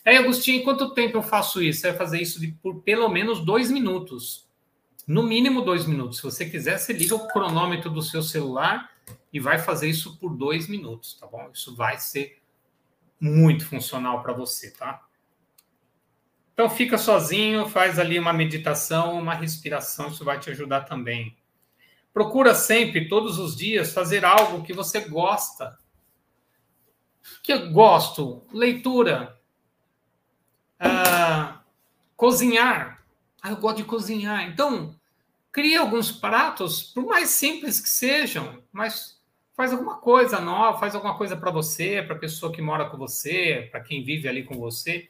Aí, 0.04 0.16
Agostinho, 0.16 0.62
quanto 0.62 0.94
tempo 0.94 1.18
eu 1.18 1.22
faço 1.22 1.60
isso? 1.60 1.82
Vai 1.82 1.94
fazer 1.94 2.22
isso 2.22 2.40
de, 2.40 2.52
por 2.52 2.82
pelo 2.82 3.08
menos 3.08 3.44
dois 3.44 3.70
minutos. 3.70 4.48
No 5.06 5.24
mínimo 5.24 5.62
dois 5.62 5.84
minutos. 5.84 6.18
Se 6.18 6.22
você 6.22 6.48
quiser, 6.48 6.78
você 6.78 6.92
liga 6.92 7.16
o 7.16 7.26
cronômetro 7.26 7.90
do 7.90 8.02
seu 8.02 8.22
celular 8.22 8.90
e 9.32 9.40
vai 9.40 9.58
fazer 9.58 9.88
isso 9.88 10.16
por 10.18 10.36
dois 10.36 10.68
minutos, 10.68 11.14
tá 11.14 11.26
bom? 11.26 11.50
Isso 11.52 11.74
vai 11.74 11.98
ser 11.98 12.40
muito 13.20 13.66
funcional 13.66 14.22
para 14.22 14.32
você, 14.32 14.70
tá? 14.70 15.02
Então 16.52 16.68
fica 16.68 16.98
sozinho, 16.98 17.68
faz 17.68 17.98
ali 17.98 18.18
uma 18.18 18.32
meditação, 18.32 19.18
uma 19.18 19.34
respiração, 19.34 20.08
isso 20.08 20.24
vai 20.24 20.38
te 20.38 20.50
ajudar 20.50 20.82
também. 20.82 21.36
Procura 22.12 22.54
sempre, 22.54 23.08
todos 23.08 23.38
os 23.38 23.56
dias, 23.56 23.92
fazer 23.92 24.24
algo 24.24 24.62
que 24.62 24.74
você 24.74 25.00
gosta. 25.00 25.78
Que 27.42 27.52
eu 27.52 27.70
gosto, 27.70 28.42
leitura, 28.52 29.40
uh, 30.78 31.58
cozinhar. 32.14 33.02
Ah, 33.40 33.50
eu 33.50 33.56
gosto 33.56 33.78
de 33.78 33.84
cozinhar. 33.84 34.46
Então, 34.46 34.94
cria 35.50 35.80
alguns 35.80 36.12
pratos, 36.12 36.82
por 36.82 37.06
mais 37.06 37.30
simples 37.30 37.80
que 37.80 37.88
sejam, 37.88 38.62
mas 38.70 39.18
faz 39.54 39.72
alguma 39.72 39.96
coisa 39.96 40.38
nova, 40.38 40.78
faz 40.78 40.94
alguma 40.94 41.16
coisa 41.16 41.34
para 41.36 41.50
você, 41.50 42.02
para 42.02 42.14
a 42.14 42.18
pessoa 42.18 42.52
que 42.52 42.60
mora 42.60 42.90
com 42.90 42.98
você, 42.98 43.68
para 43.70 43.80
quem 43.80 44.04
vive 44.04 44.28
ali 44.28 44.44
com 44.44 44.58
você 44.58 45.08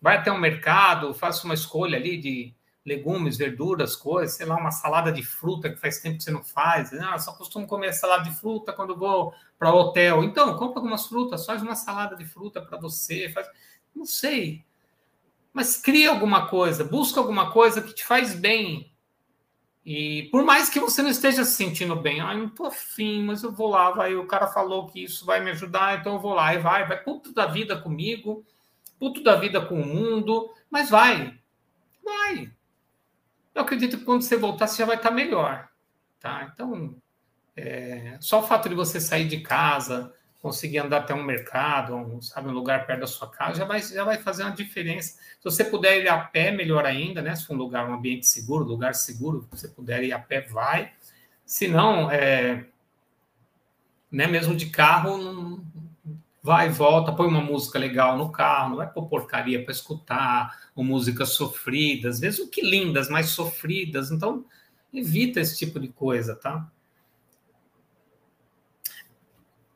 vai 0.00 0.16
até 0.16 0.30
um 0.30 0.38
mercado, 0.38 1.14
faça 1.14 1.44
uma 1.44 1.54
escolha 1.54 1.96
ali 1.96 2.16
de 2.16 2.54
legumes, 2.88 3.36
verduras, 3.36 3.94
coisas, 3.94 4.36
sei 4.36 4.46
lá, 4.46 4.56
uma 4.56 4.70
salada 4.70 5.12
de 5.12 5.22
fruta 5.22 5.68
que 5.68 5.76
faz 5.76 6.00
tempo 6.00 6.16
que 6.16 6.24
você 6.24 6.30
não 6.30 6.42
faz. 6.42 6.92
Ah, 6.94 7.18
só 7.18 7.32
costumo 7.32 7.66
comer 7.66 7.92
salada 7.92 8.24
de 8.24 8.34
fruta 8.34 8.72
quando 8.72 8.96
vou 8.96 9.34
para 9.58 9.72
o 9.72 9.76
hotel. 9.76 10.24
Então, 10.24 10.56
compra 10.56 10.78
algumas 10.78 11.06
frutas, 11.06 11.44
faz 11.44 11.62
uma 11.62 11.74
salada 11.74 12.16
de 12.16 12.24
fruta 12.24 12.62
para 12.62 12.78
você, 12.78 13.28
faz... 13.28 13.46
não 13.94 14.06
sei. 14.06 14.64
Mas 15.52 15.76
cria 15.76 16.10
alguma 16.10 16.48
coisa, 16.48 16.82
busca 16.84 17.20
alguma 17.20 17.50
coisa 17.50 17.82
que 17.82 17.94
te 17.94 18.04
faz 18.04 18.34
bem. 18.34 18.92
E 19.84 20.28
por 20.30 20.44
mais 20.44 20.68
que 20.68 20.80
você 20.80 21.02
não 21.02 21.10
esteja 21.10 21.44
se 21.44 21.52
sentindo 21.52 21.96
bem, 21.96 22.20
ah, 22.20 22.34
não 22.34 22.48
tô 22.48 22.66
afim, 22.66 23.24
mas 23.24 23.42
eu 23.42 23.50
vou 23.50 23.68
lá, 23.68 23.90
vai, 23.90 24.14
o 24.14 24.26
cara 24.26 24.46
falou 24.46 24.86
que 24.86 25.02
isso 25.02 25.24
vai 25.24 25.40
me 25.40 25.50
ajudar, 25.50 25.98
então 25.98 26.14
eu 26.14 26.20
vou 26.20 26.34
lá 26.34 26.54
e 26.54 26.58
vai, 26.58 26.86
vai 26.86 27.02
puto 27.02 27.32
da 27.32 27.46
vida 27.46 27.80
comigo 27.80 28.44
puto 28.98 29.22
da 29.22 29.36
vida 29.36 29.60
com 29.60 29.80
o 29.80 29.86
mundo, 29.86 30.52
mas 30.70 30.90
vai, 30.90 31.38
vai. 32.04 32.50
Eu 33.54 33.62
acredito 33.62 33.98
que 33.98 34.04
quando 34.04 34.22
você 34.22 34.36
voltar, 34.36 34.66
você 34.66 34.78
já 34.78 34.86
vai 34.86 34.96
estar 34.96 35.10
melhor, 35.10 35.68
tá? 36.20 36.50
Então, 36.52 36.94
é, 37.56 38.16
só 38.20 38.40
o 38.40 38.46
fato 38.46 38.68
de 38.68 38.74
você 38.74 39.00
sair 39.00 39.26
de 39.26 39.40
casa, 39.40 40.14
conseguir 40.40 40.78
andar 40.78 40.98
até 40.98 41.14
um 41.14 41.24
mercado, 41.24 41.94
um, 41.96 42.22
sabe, 42.22 42.48
um 42.48 42.52
lugar 42.52 42.86
perto 42.86 43.00
da 43.00 43.06
sua 43.06 43.28
casa, 43.28 43.58
já 43.58 43.64
vai, 43.64 43.82
já 43.82 44.04
vai 44.04 44.18
fazer 44.18 44.44
uma 44.44 44.54
diferença. 44.54 45.18
Se 45.38 45.44
você 45.44 45.64
puder 45.64 46.00
ir 46.02 46.08
a 46.08 46.18
pé, 46.18 46.52
melhor 46.52 46.86
ainda, 46.86 47.20
né? 47.20 47.34
Se 47.34 47.46
for 47.46 47.54
um 47.54 47.58
lugar, 47.58 47.88
um 47.88 47.94
ambiente 47.94 48.26
seguro, 48.26 48.64
lugar 48.64 48.94
seguro, 48.94 49.42
se 49.42 49.58
você 49.58 49.68
puder 49.68 50.04
ir 50.04 50.12
a 50.12 50.18
pé, 50.18 50.42
vai. 50.42 50.92
Se 51.44 51.66
não, 51.66 52.10
é, 52.10 52.64
né, 54.10 54.26
mesmo 54.26 54.54
de 54.54 54.66
carro, 54.66 55.18
não, 55.18 55.64
vai 56.48 56.68
e 56.68 56.72
volta, 56.72 57.12
põe 57.12 57.28
uma 57.28 57.42
música 57.42 57.78
legal 57.78 58.16
no 58.16 58.32
carro, 58.32 58.70
não 58.70 58.76
vai 58.78 58.90
pôr 58.90 59.06
porcaria 59.06 59.62
para 59.62 59.70
escutar, 59.70 60.58
ou 60.74 60.82
músicas 60.82 61.34
sofridas, 61.34 62.20
mesmo 62.20 62.48
que 62.48 62.62
lindas, 62.62 63.10
mas 63.10 63.28
sofridas. 63.28 64.10
Então, 64.10 64.46
evita 64.92 65.40
esse 65.40 65.58
tipo 65.58 65.78
de 65.78 65.88
coisa, 65.88 66.34
tá? 66.34 66.66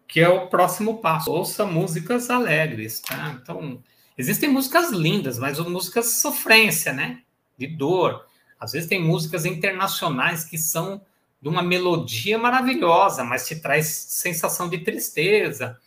Que 0.08 0.20
é 0.20 0.30
o 0.30 0.46
próximo 0.46 0.98
passo. 0.98 1.30
Ouça 1.30 1.66
músicas 1.66 2.30
alegres, 2.30 3.00
tá? 3.00 3.38
Então, 3.38 3.82
existem 4.16 4.48
músicas 4.48 4.90
lindas, 4.90 5.38
mas 5.38 5.58
músicas 5.58 6.06
de 6.06 6.20
sofrência, 6.20 6.94
né? 6.94 7.20
De 7.58 7.66
dor. 7.66 8.24
Às 8.58 8.72
vezes 8.72 8.88
tem 8.88 9.02
músicas 9.02 9.44
internacionais 9.44 10.42
que 10.42 10.56
são 10.56 11.02
de 11.38 11.50
uma 11.50 11.62
melodia 11.62 12.38
maravilhosa, 12.38 13.22
mas 13.24 13.46
te 13.46 13.56
traz 13.56 13.88
sensação 13.88 14.70
de 14.70 14.78
tristeza 14.78 15.78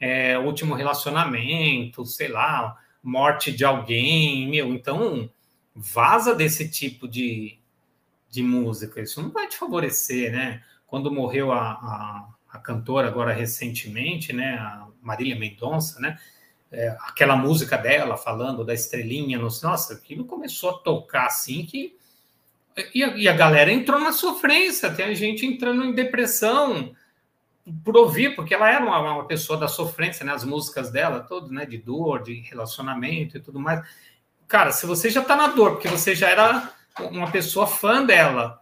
é, 0.00 0.38
último 0.38 0.74
relacionamento, 0.74 2.04
sei 2.04 2.28
lá, 2.28 2.76
morte 3.02 3.52
de 3.52 3.64
alguém, 3.64 4.48
meu, 4.48 4.72
então 4.74 5.30
vaza 5.74 6.34
desse 6.34 6.68
tipo 6.68 7.08
de, 7.08 7.58
de 8.30 8.42
música, 8.42 9.00
isso 9.00 9.20
não 9.22 9.30
vai 9.30 9.48
te 9.48 9.56
favorecer, 9.56 10.32
né? 10.32 10.62
Quando 10.86 11.10
morreu 11.10 11.52
a, 11.52 11.72
a, 11.72 12.28
a 12.48 12.58
cantora 12.58 13.08
agora 13.08 13.32
recentemente, 13.32 14.32
né, 14.32 14.54
a 14.54 14.86
Marília 15.02 15.36
Mendonça, 15.36 15.98
né, 16.00 16.18
é, 16.70 16.96
aquela 17.00 17.36
música 17.36 17.76
dela 17.76 18.16
falando 18.16 18.64
da 18.64 18.72
estrelinha, 18.72 19.38
no, 19.38 19.48
nossa, 19.62 19.94
aquilo 19.94 20.24
começou 20.24 20.70
a 20.70 20.78
tocar 20.78 21.26
assim 21.26 21.64
que 21.66 21.96
e 22.92 23.04
a, 23.04 23.16
e 23.16 23.28
a 23.28 23.32
galera 23.32 23.72
entrou 23.72 24.00
na 24.00 24.12
sofrência, 24.12 24.90
tem 24.90 25.14
gente 25.14 25.46
entrando 25.46 25.84
em 25.84 25.94
depressão, 25.94 26.94
por 27.84 27.96
ouvir, 27.96 28.34
porque 28.36 28.54
ela 28.54 28.70
era 28.70 28.84
uma, 28.84 28.98
uma, 29.14 29.26
pessoa 29.26 29.58
da 29.58 29.68
sofrência, 29.68 30.24
né? 30.24 30.32
As 30.32 30.44
músicas 30.44 30.90
dela, 30.90 31.20
todas, 31.20 31.50
né? 31.50 31.64
De 31.64 31.78
dor, 31.78 32.22
de 32.22 32.34
relacionamento 32.40 33.36
e 33.36 33.40
tudo 33.40 33.58
mais. 33.58 33.82
Cara, 34.46 34.70
se 34.72 34.86
você 34.86 35.08
já 35.08 35.22
tá 35.22 35.34
na 35.34 35.48
dor, 35.48 35.72
porque 35.72 35.88
você 35.88 36.14
já 36.14 36.28
era 36.28 36.70
uma 36.98 37.30
pessoa 37.30 37.66
fã 37.66 38.04
dela, 38.04 38.60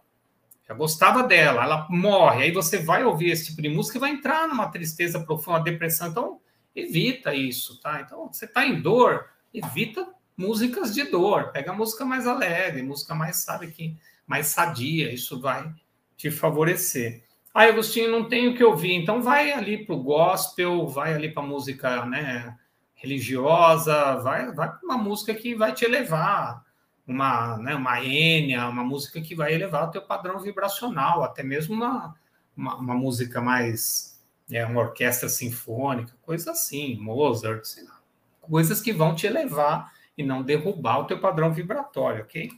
já 0.67 0.73
gostava 0.73 1.23
dela, 1.23 1.63
ela 1.63 1.87
morre, 1.89 2.43
aí 2.43 2.51
você 2.51 2.77
vai 2.77 3.03
ouvir 3.03 3.31
esse 3.31 3.47
tipo 3.47 3.61
de 3.61 3.69
música 3.69 3.97
e 3.97 4.01
vai 4.01 4.11
entrar 4.11 4.47
numa 4.47 4.67
tristeza 4.71 5.19
profunda, 5.19 5.59
depressão. 5.59 6.07
Então, 6.07 6.39
evita 6.73 7.35
isso, 7.35 7.79
tá? 7.81 8.01
Então, 8.01 8.31
você 8.31 8.47
tá 8.47 8.65
em 8.65 8.81
dor, 8.81 9.25
evita 9.53 10.07
músicas 10.37 10.93
de 10.93 11.03
dor. 11.03 11.51
Pega 11.51 11.73
música 11.73 12.05
mais 12.05 12.27
alegre, 12.27 12.81
música 12.81 13.13
mais, 13.13 13.37
sabe, 13.37 13.67
que 13.67 13.97
mais 14.25 14.47
sadia. 14.47 15.13
Isso 15.13 15.39
vai 15.39 15.71
te 16.15 16.31
favorecer. 16.31 17.23
Ah, 17.53 17.65
Agostinho, 17.65 18.09
não 18.09 18.27
tenho 18.27 18.51
o 18.51 18.55
que 18.55 18.63
ouvir, 18.63 18.93
então 18.93 19.21
vai 19.21 19.51
ali 19.51 19.85
para 19.85 19.93
o 19.93 20.01
gospel, 20.01 20.87
vai 20.87 21.13
ali 21.13 21.31
para 21.31 21.43
música 21.43 22.03
né, 22.03 22.57
religiosa, 22.95 24.15
vai, 24.15 24.51
vai 24.51 24.69
para 24.69 24.79
uma 24.83 24.97
música 24.97 25.35
que 25.35 25.53
vai 25.53 25.71
te 25.71 25.85
elevar, 25.85 26.65
uma, 27.05 27.57
né, 27.59 27.75
uma 27.75 28.03
ênia, 28.03 28.67
uma 28.67 28.83
música 28.83 29.21
que 29.21 29.35
vai 29.35 29.53
elevar 29.53 29.87
o 29.87 29.91
teu 29.91 30.01
padrão 30.01 30.39
vibracional, 30.39 31.23
até 31.23 31.43
mesmo 31.43 31.75
uma, 31.75 32.15
uma, 32.57 32.75
uma 32.75 32.95
música 32.95 33.39
mais, 33.39 34.19
é, 34.51 34.65
uma 34.65 34.81
orquestra 34.81 35.29
sinfônica, 35.29 36.11
coisa 36.23 36.53
assim, 36.53 36.95
Mozart, 36.95 37.65
sei 37.65 37.83
lá, 37.83 37.99
coisas 38.41 38.81
que 38.81 38.91
vão 38.91 39.13
te 39.13 39.27
elevar 39.27 39.93
e 40.17 40.23
não 40.23 40.41
derrubar 40.41 41.01
o 41.01 41.05
teu 41.05 41.19
padrão 41.19 41.53
vibratório, 41.53 42.23
ok? 42.23 42.49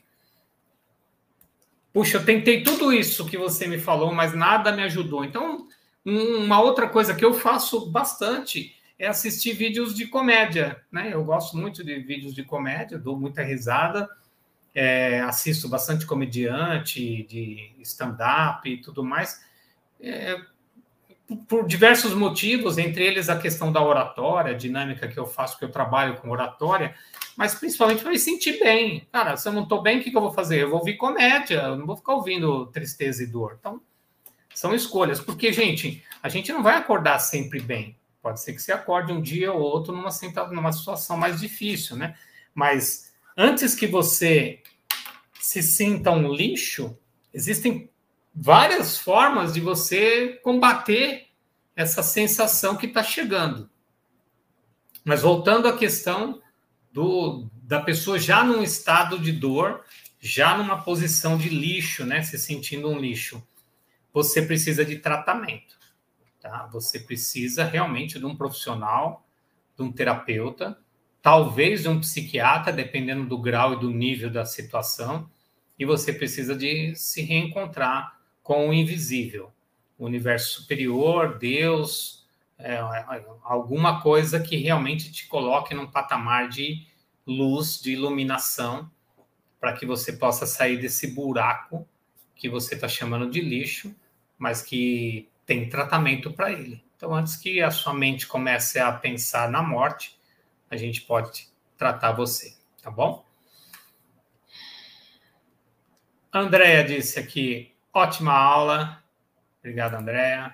Puxa, 1.96 2.18
eu 2.18 2.26
tentei 2.26 2.62
tudo 2.62 2.92
isso 2.92 3.26
que 3.26 3.38
você 3.38 3.66
me 3.68 3.80
falou, 3.80 4.14
mas 4.14 4.34
nada 4.34 4.70
me 4.74 4.84
ajudou. 4.84 5.24
Então, 5.24 5.66
uma 6.04 6.60
outra 6.60 6.90
coisa 6.90 7.16
que 7.16 7.24
eu 7.24 7.34
faço 7.34 7.90
bastante 7.90 8.76
é 9.00 9.08
assistir 9.08 9.54
vídeos 9.54 9.96
de 9.96 10.06
comédia, 10.06 10.84
né? 10.92 11.12
Eu 11.14 11.24
gosto 11.24 11.56
muito 11.56 11.86
de 11.86 11.98
vídeos 12.00 12.36
de 12.36 12.44
comédia, 12.44 13.00
dou 13.00 13.18
muita 13.18 13.42
risada, 13.44 14.10
é, 14.74 15.22
assisto 15.22 15.70
bastante 15.70 16.06
comediante, 16.06 17.24
de 17.30 17.72
stand-up 17.80 18.70
e 18.70 18.82
tudo 18.82 19.02
mais, 19.02 19.46
é, 20.02 20.36
por 21.48 21.66
diversos 21.66 22.14
motivos, 22.14 22.78
entre 22.78 23.04
eles 23.04 23.30
a 23.30 23.40
questão 23.40 23.72
da 23.72 23.84
oratória, 23.84 24.54
a 24.54 24.58
dinâmica 24.58 25.08
que 25.08 25.18
eu 25.18 25.26
faço, 25.26 25.54
porque 25.54 25.66
eu 25.66 25.72
trabalho 25.72 26.18
com 26.18 26.30
oratória, 26.30 26.96
mas 27.36 27.56
principalmente 27.56 28.02
para 28.02 28.12
me 28.12 28.20
sentir 28.20 28.60
bem. 28.60 29.08
Cara, 29.12 29.36
se 29.36 29.48
eu 29.48 29.54
não 29.54 29.64
estou 29.64 29.82
bem, 29.82 30.00
o 30.00 30.04
que, 30.04 30.12
que 30.12 30.18
eu 30.18 30.22
vou 30.22 30.34
fazer? 30.34 30.62
Eu 30.62 30.70
vou 30.70 30.80
ouvir 30.80 30.98
comédia, 30.98 31.62
eu 31.62 31.78
não 31.78 31.86
vou 31.86 31.98
ficar 31.98 32.14
ouvindo 32.14 32.68
tristeza 32.68 33.24
e 33.24 33.28
dor. 33.28 33.58
Então, 33.60 33.82
são 34.54 34.74
escolhas, 34.74 35.20
porque, 35.20 35.52
gente, 35.52 36.04
a 36.22 36.30
gente 36.30 36.54
não 36.54 36.62
vai 36.62 36.78
acordar 36.78 37.20
sempre 37.20 37.60
bem. 37.60 37.98
Pode 38.22 38.42
ser 38.42 38.54
que 38.54 38.62
você 38.62 38.72
acorde 38.72 39.12
um 39.12 39.22
dia 39.22 39.52
ou 39.52 39.62
outro 39.62 39.94
numa, 39.94 40.10
numa 40.52 40.72
situação 40.72 41.18
mais 41.18 41.40
difícil, 41.42 41.96
né? 41.96 42.16
Mas 42.54 43.12
antes 43.36 43.76
que 43.76 43.86
você 43.86 44.62
se 45.40 45.62
sinta 45.62 46.10
um 46.12 46.34
lixo, 46.34 46.98
existem 47.34 47.90
várias 48.36 48.98
formas 48.98 49.54
de 49.54 49.62
você 49.62 50.40
combater 50.44 51.28
essa 51.76 52.04
sensação 52.04 52.76
que 52.76 52.88
está 52.88 53.04
chegando. 53.04 53.70
Mas 55.04 55.22
voltando 55.22 55.68
à 55.68 55.78
questão 55.78 56.42
do, 56.92 57.48
da 57.54 57.82
pessoa 57.82 58.20
já 58.20 58.44
num 58.44 58.62
estado 58.62 59.20
de 59.20 59.32
dor, 59.32 59.84
já 60.20 60.58
numa 60.58 60.82
posição 60.82 61.38
de 61.38 61.50
lixo, 61.50 62.06
né? 62.06 62.22
Se 62.24 62.38
sentindo 62.38 62.90
um 62.90 63.00
lixo 63.00 63.42
você 64.16 64.42
precisa 64.42 64.86
de 64.86 64.98
tratamento. 65.00 65.78
Tá? 66.40 66.70
Você 66.72 67.02
precisa 67.02 67.66
realmente 67.66 68.18
de 68.18 68.26
um 68.26 68.34
profissional, 68.34 69.28
de 69.76 69.84
um 69.84 69.92
terapeuta, 69.92 70.80
talvez 71.22 71.82
de 71.82 71.90
um 71.90 72.00
psiquiatra, 72.00 72.72
dependendo 72.72 73.26
do 73.26 73.38
grau 73.38 73.74
e 73.74 73.80
do 73.82 73.92
nível 73.92 74.32
da 74.32 74.46
situação, 74.46 75.30
e 75.78 75.84
você 75.84 76.14
precisa 76.14 76.56
de 76.56 76.96
se 76.96 77.24
reencontrar 77.24 78.15
com 78.46 78.70
o 78.70 78.74
invisível, 78.74 79.52
o 79.98 80.06
universo 80.06 80.62
superior, 80.62 81.38
Deus, 81.38 82.26
é, 82.58 82.78
alguma 83.44 84.00
coisa 84.02 84.40
que 84.40 84.56
realmente 84.56 85.12
te 85.12 85.28
coloque 85.28 85.74
num 85.74 85.88
patamar 85.88 86.48
de 86.48 86.88
luz, 87.28 87.82
de 87.82 87.92
iluminação, 87.92 88.90
para 89.60 89.74
que 89.74 89.86
você 89.86 90.14
possa 90.14 90.46
sair 90.46 90.78
desse 90.78 91.08
buraco 91.08 91.86
que 92.34 92.48
você 92.48 92.76
está 92.76 92.88
chamando 92.88 93.30
de 93.30 93.42
lixo 93.42 93.94
mas 94.38 94.62
que 94.62 95.30
tem 95.46 95.70
tratamento 95.70 96.32
para 96.32 96.52
ele. 96.52 96.84
Então, 96.96 97.14
antes 97.14 97.36
que 97.36 97.62
a 97.62 97.72
sua 97.72 97.94
mente 97.94 98.28
comece 98.28 98.80
a 98.80 98.92
pensar 98.92 99.50
na 99.50 99.62
morte, 99.62 100.20
a 100.70 100.76
gente 100.76 101.02
pode 101.02 101.48
tratar 101.78 102.14
você, 102.14 102.56
tá 102.82 102.90
bom? 102.90 103.26
Andréia 106.34 106.84
disse 106.84 107.20
aqui, 107.20 107.74
ótima 107.96 108.34
aula. 108.34 109.02
Obrigado, 109.60 109.96
Andréia. 109.96 110.54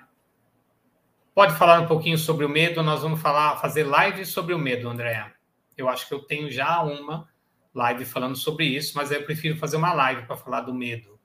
Pode 1.34 1.54
falar 1.54 1.80
um 1.80 1.86
pouquinho 1.86 2.16
sobre 2.16 2.44
o 2.44 2.48
medo? 2.48 2.82
Nós 2.82 3.02
vamos 3.02 3.20
falar, 3.20 3.56
fazer 3.56 3.82
live 3.84 4.24
sobre 4.24 4.54
o 4.54 4.58
medo, 4.58 4.88
Andréia. 4.88 5.34
Eu 5.76 5.88
acho 5.88 6.06
que 6.06 6.14
eu 6.14 6.20
tenho 6.20 6.50
já 6.50 6.80
uma 6.82 7.28
live 7.74 8.04
falando 8.04 8.36
sobre 8.36 8.66
isso, 8.66 8.96
mas 8.96 9.10
eu 9.10 9.24
prefiro 9.24 9.56
fazer 9.56 9.76
uma 9.76 9.92
live 9.92 10.26
para 10.26 10.36
falar 10.36 10.60
do 10.60 10.72
medo. 10.72 11.18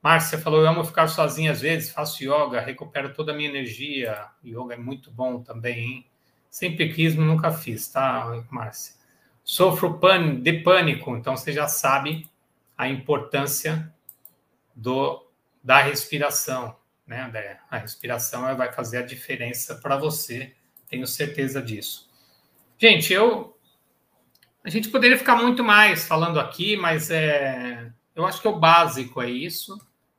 Márcia 0.00 0.38
falou: 0.38 0.60
Eu 0.60 0.68
amo 0.68 0.84
ficar 0.84 1.08
sozinha 1.08 1.50
às 1.50 1.62
vezes, 1.62 1.90
faço 1.90 2.22
yoga, 2.22 2.60
recupero 2.60 3.12
toda 3.12 3.32
a 3.32 3.34
minha 3.34 3.48
energia. 3.48 4.26
Yoga 4.44 4.74
é 4.74 4.78
muito 4.78 5.10
bom 5.10 5.42
também, 5.42 5.78
hein? 5.78 6.06
Sem 6.48 6.76
pequismo 6.76 7.22
nunca 7.22 7.50
fiz, 7.50 7.88
tá, 7.88 8.44
Márcia? 8.50 8.94
Sofro 9.42 9.98
de 10.40 10.52
pânico, 10.62 11.16
então 11.16 11.36
você 11.36 11.52
já 11.52 11.66
sabe 11.66 12.28
a 12.76 12.88
importância 12.88 13.92
do, 14.78 15.26
da 15.62 15.80
respiração, 15.80 16.76
né, 17.06 17.22
André? 17.22 17.60
A 17.70 17.78
respiração 17.78 18.56
vai 18.56 18.72
fazer 18.72 18.98
a 18.98 19.02
diferença 19.02 19.74
para 19.76 19.96
você, 19.96 20.54
tenho 20.88 21.06
certeza 21.06 21.60
disso. 21.60 22.08
Gente, 22.78 23.12
eu. 23.12 23.56
A 24.64 24.70
gente 24.70 24.88
poderia 24.88 25.16
ficar 25.16 25.36
muito 25.36 25.64
mais 25.64 26.06
falando 26.06 26.38
aqui, 26.38 26.76
mas 26.76 27.10
é, 27.10 27.90
eu 28.14 28.26
acho 28.26 28.40
que 28.42 28.48
o 28.48 28.58
básico 28.58 29.22
é 29.22 29.30
isso 29.30 29.78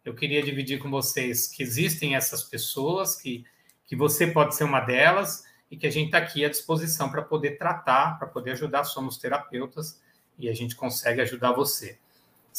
eu 0.09 0.15
queria 0.15 0.41
dividir 0.41 0.79
com 0.79 0.89
vocês 0.89 1.47
que 1.47 1.61
existem 1.61 2.15
essas 2.15 2.43
pessoas, 2.43 3.15
que, 3.15 3.45
que 3.85 3.95
você 3.95 4.25
pode 4.27 4.55
ser 4.55 4.63
uma 4.63 4.79
delas 4.79 5.43
e 5.69 5.77
que 5.77 5.85
a 5.85 5.91
gente 5.91 6.07
está 6.07 6.17
aqui 6.17 6.43
à 6.43 6.49
disposição 6.49 7.11
para 7.11 7.21
poder 7.21 7.57
tratar, 7.57 8.17
para 8.17 8.27
poder 8.27 8.51
ajudar. 8.51 8.85
Somos 8.85 9.17
terapeutas 9.17 10.01
e 10.37 10.49
a 10.49 10.53
gente 10.53 10.75
consegue 10.75 11.21
ajudar 11.21 11.51
você. 11.51 11.99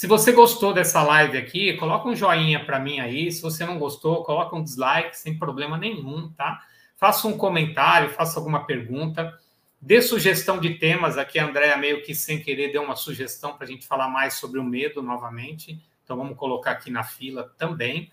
Se 0.01 0.07
você 0.07 0.33
gostou 0.33 0.73
dessa 0.73 1.03
live 1.03 1.37
aqui, 1.37 1.77
coloca 1.77 2.09
um 2.09 2.17
joinha 2.17 2.65
para 2.65 2.79
mim 2.79 3.01
aí. 3.01 3.31
Se 3.31 3.43
você 3.43 3.67
não 3.67 3.79
gostou, 3.79 4.25
coloca 4.25 4.57
um 4.57 4.65
dislike 4.65 5.15
sem 5.15 5.39
problema 5.39 5.77
nenhum, 5.77 6.33
tá? 6.33 6.65
Faça 6.97 7.29
um 7.29 7.37
comentário, 7.37 8.09
faça 8.09 8.41
alguma 8.41 8.65
pergunta. 8.65 9.39
Dê 9.79 10.01
sugestão 10.01 10.59
de 10.59 10.77
temas. 10.77 11.19
Aqui 11.19 11.39
a 11.39 11.45
Andréa 11.45 11.77
meio 11.77 12.03
que 12.03 12.15
sem 12.15 12.41
querer 12.41 12.73
deu 12.73 12.83
uma 12.83 12.97
sugestão 12.97 13.53
para 13.53 13.65
a 13.65 13.67
gente 13.67 13.87
falar 13.87 14.09
mais 14.09 14.33
sobre 14.33 14.59
o 14.59 14.65
medo 14.65 15.03
novamente. 15.03 15.79
Então 16.03 16.17
vamos 16.17 16.39
colocar 16.39 16.71
aqui 16.71 16.91
na 16.91 17.05
fila 17.05 17.55
também. 17.59 18.11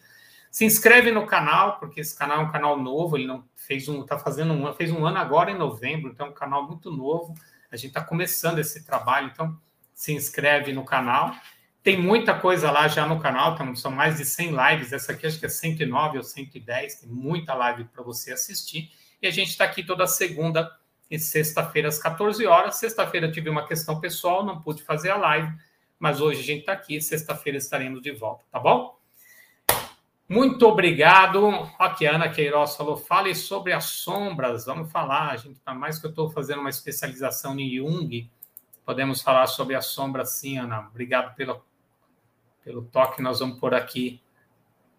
Se 0.52 0.66
inscreve 0.66 1.10
no 1.10 1.26
canal, 1.26 1.80
porque 1.80 2.02
esse 2.02 2.18
canal 2.18 2.42
é 2.42 2.44
um 2.44 2.52
canal 2.52 2.78
novo, 2.78 3.16
ele 3.16 3.28
não 3.28 3.46
fez 3.56 3.88
um, 3.88 4.02
está 4.02 4.20
fazendo 4.20 4.52
um, 4.52 4.74
fez 4.74 4.92
um 4.92 5.06
ano 5.06 5.20
agora 5.20 5.52
em 5.52 5.58
novembro, 5.58 6.12
então 6.12 6.28
é 6.28 6.30
um 6.32 6.34
canal 6.34 6.68
muito 6.68 6.92
novo. 6.92 7.34
A 7.72 7.78
gente 7.78 7.92
está 7.92 8.04
começando 8.04 8.60
esse 8.60 8.86
trabalho, 8.86 9.30
então 9.32 9.58
se 9.94 10.12
inscreve 10.12 10.74
no 10.74 10.84
canal. 10.84 11.34
Tem 11.88 11.96
muita 11.96 12.38
coisa 12.38 12.70
lá 12.70 12.86
já 12.90 13.08
no 13.08 13.18
canal, 13.18 13.54
então, 13.54 13.74
são 13.74 13.90
mais 13.90 14.18
de 14.18 14.26
100 14.26 14.52
lives. 14.52 14.92
Essa 14.92 15.14
aqui 15.14 15.26
acho 15.26 15.40
que 15.40 15.46
é 15.46 15.50
109 15.50 16.18
ou 16.18 16.24
110, 16.26 16.96
tem 16.96 17.10
muita 17.10 17.54
live 17.54 17.86
para 17.86 18.04
você 18.04 18.34
assistir. 18.34 18.92
E 19.22 19.26
a 19.26 19.32
gente 19.32 19.52
está 19.52 19.64
aqui 19.64 19.82
toda 19.86 20.06
segunda 20.06 20.70
e 21.10 21.18
sexta-feira 21.18 21.88
às 21.88 21.98
14 21.98 22.46
horas. 22.46 22.76
Sexta-feira 22.76 23.32
tive 23.32 23.50
uma 23.50 23.66
questão 23.66 24.02
pessoal, 24.02 24.46
não 24.46 24.62
pude 24.62 24.84
fazer 24.84 25.12
a 25.12 25.16
live, 25.16 25.50
mas 25.98 26.20
hoje 26.20 26.42
a 26.42 26.44
gente 26.44 26.60
está 26.60 26.74
aqui, 26.74 27.00
sexta-feira 27.00 27.58
estaremos 27.58 28.02
de 28.02 28.12
volta, 28.12 28.44
tá 28.52 28.60
bom? 28.60 29.00
Muito 30.28 30.68
obrigado. 30.68 31.72
Aqui 31.80 32.06
a 32.06 32.16
Ana 32.16 32.28
Queiroz 32.28 32.76
falou, 32.76 32.98
fale 32.98 33.34
sobre 33.34 33.72
as 33.72 33.86
sombras. 33.86 34.66
Vamos 34.66 34.92
falar, 34.92 35.30
a 35.30 35.38
gente, 35.38 35.58
mais 35.74 35.98
que 35.98 36.06
eu 36.06 36.10
estou 36.10 36.30
fazendo 36.30 36.60
uma 36.60 36.70
especialização 36.70 37.58
em 37.58 37.78
Jung, 37.78 38.30
podemos 38.86 39.22
falar 39.22 39.48
sobre 39.48 39.74
as 39.74 39.86
sombras 39.86 40.32
sim, 40.32 40.58
Ana. 40.58 40.90
Obrigado 40.90 41.34
pelo, 41.34 41.66
pelo 42.68 42.82
toque, 42.84 43.22
nós 43.22 43.40
vamos 43.40 43.62
por 43.62 43.74
aqui 43.74 44.22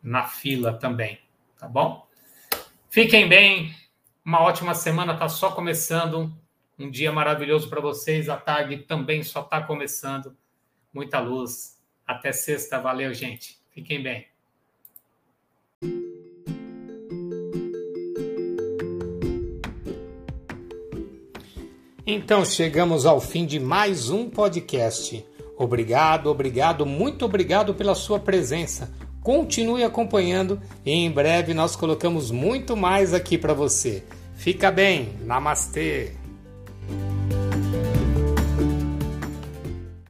na 0.02 0.24
fila 0.24 0.72
também, 0.72 1.18
tá 1.58 1.68
bom? 1.68 2.08
Fiquem 2.88 3.28
bem, 3.28 3.76
uma 4.24 4.40
ótima 4.40 4.74
semana, 4.74 5.12
está 5.12 5.28
só 5.28 5.50
começando. 5.50 6.34
Um 6.78 6.90
dia 6.90 7.12
maravilhoso 7.12 7.68
para 7.68 7.78
vocês, 7.78 8.30
a 8.30 8.38
tarde 8.38 8.78
também 8.78 9.22
só 9.22 9.42
está 9.42 9.62
começando 9.62 10.34
muita 10.94 11.20
luz. 11.20 11.78
Até 12.06 12.32
sexta. 12.32 12.80
Valeu, 12.80 13.12
gente. 13.12 13.58
Fiquem 13.70 14.02
bem. 14.02 14.26
Então 22.06 22.46
chegamos 22.46 23.04
ao 23.04 23.20
fim 23.20 23.44
de 23.44 23.60
mais 23.60 24.08
um 24.08 24.30
podcast. 24.30 25.22
Obrigado, 25.58 26.30
obrigado, 26.30 26.86
muito 26.86 27.24
obrigado 27.24 27.74
pela 27.74 27.94
sua 27.96 28.20
presença. 28.20 28.88
Continue 29.20 29.82
acompanhando 29.82 30.60
e 30.86 30.92
em 30.92 31.10
breve 31.10 31.52
nós 31.52 31.74
colocamos 31.74 32.30
muito 32.30 32.76
mais 32.76 33.12
aqui 33.12 33.36
para 33.36 33.52
você. 33.52 34.04
Fica 34.36 34.70
bem. 34.70 35.14
Namastê. 35.24 36.17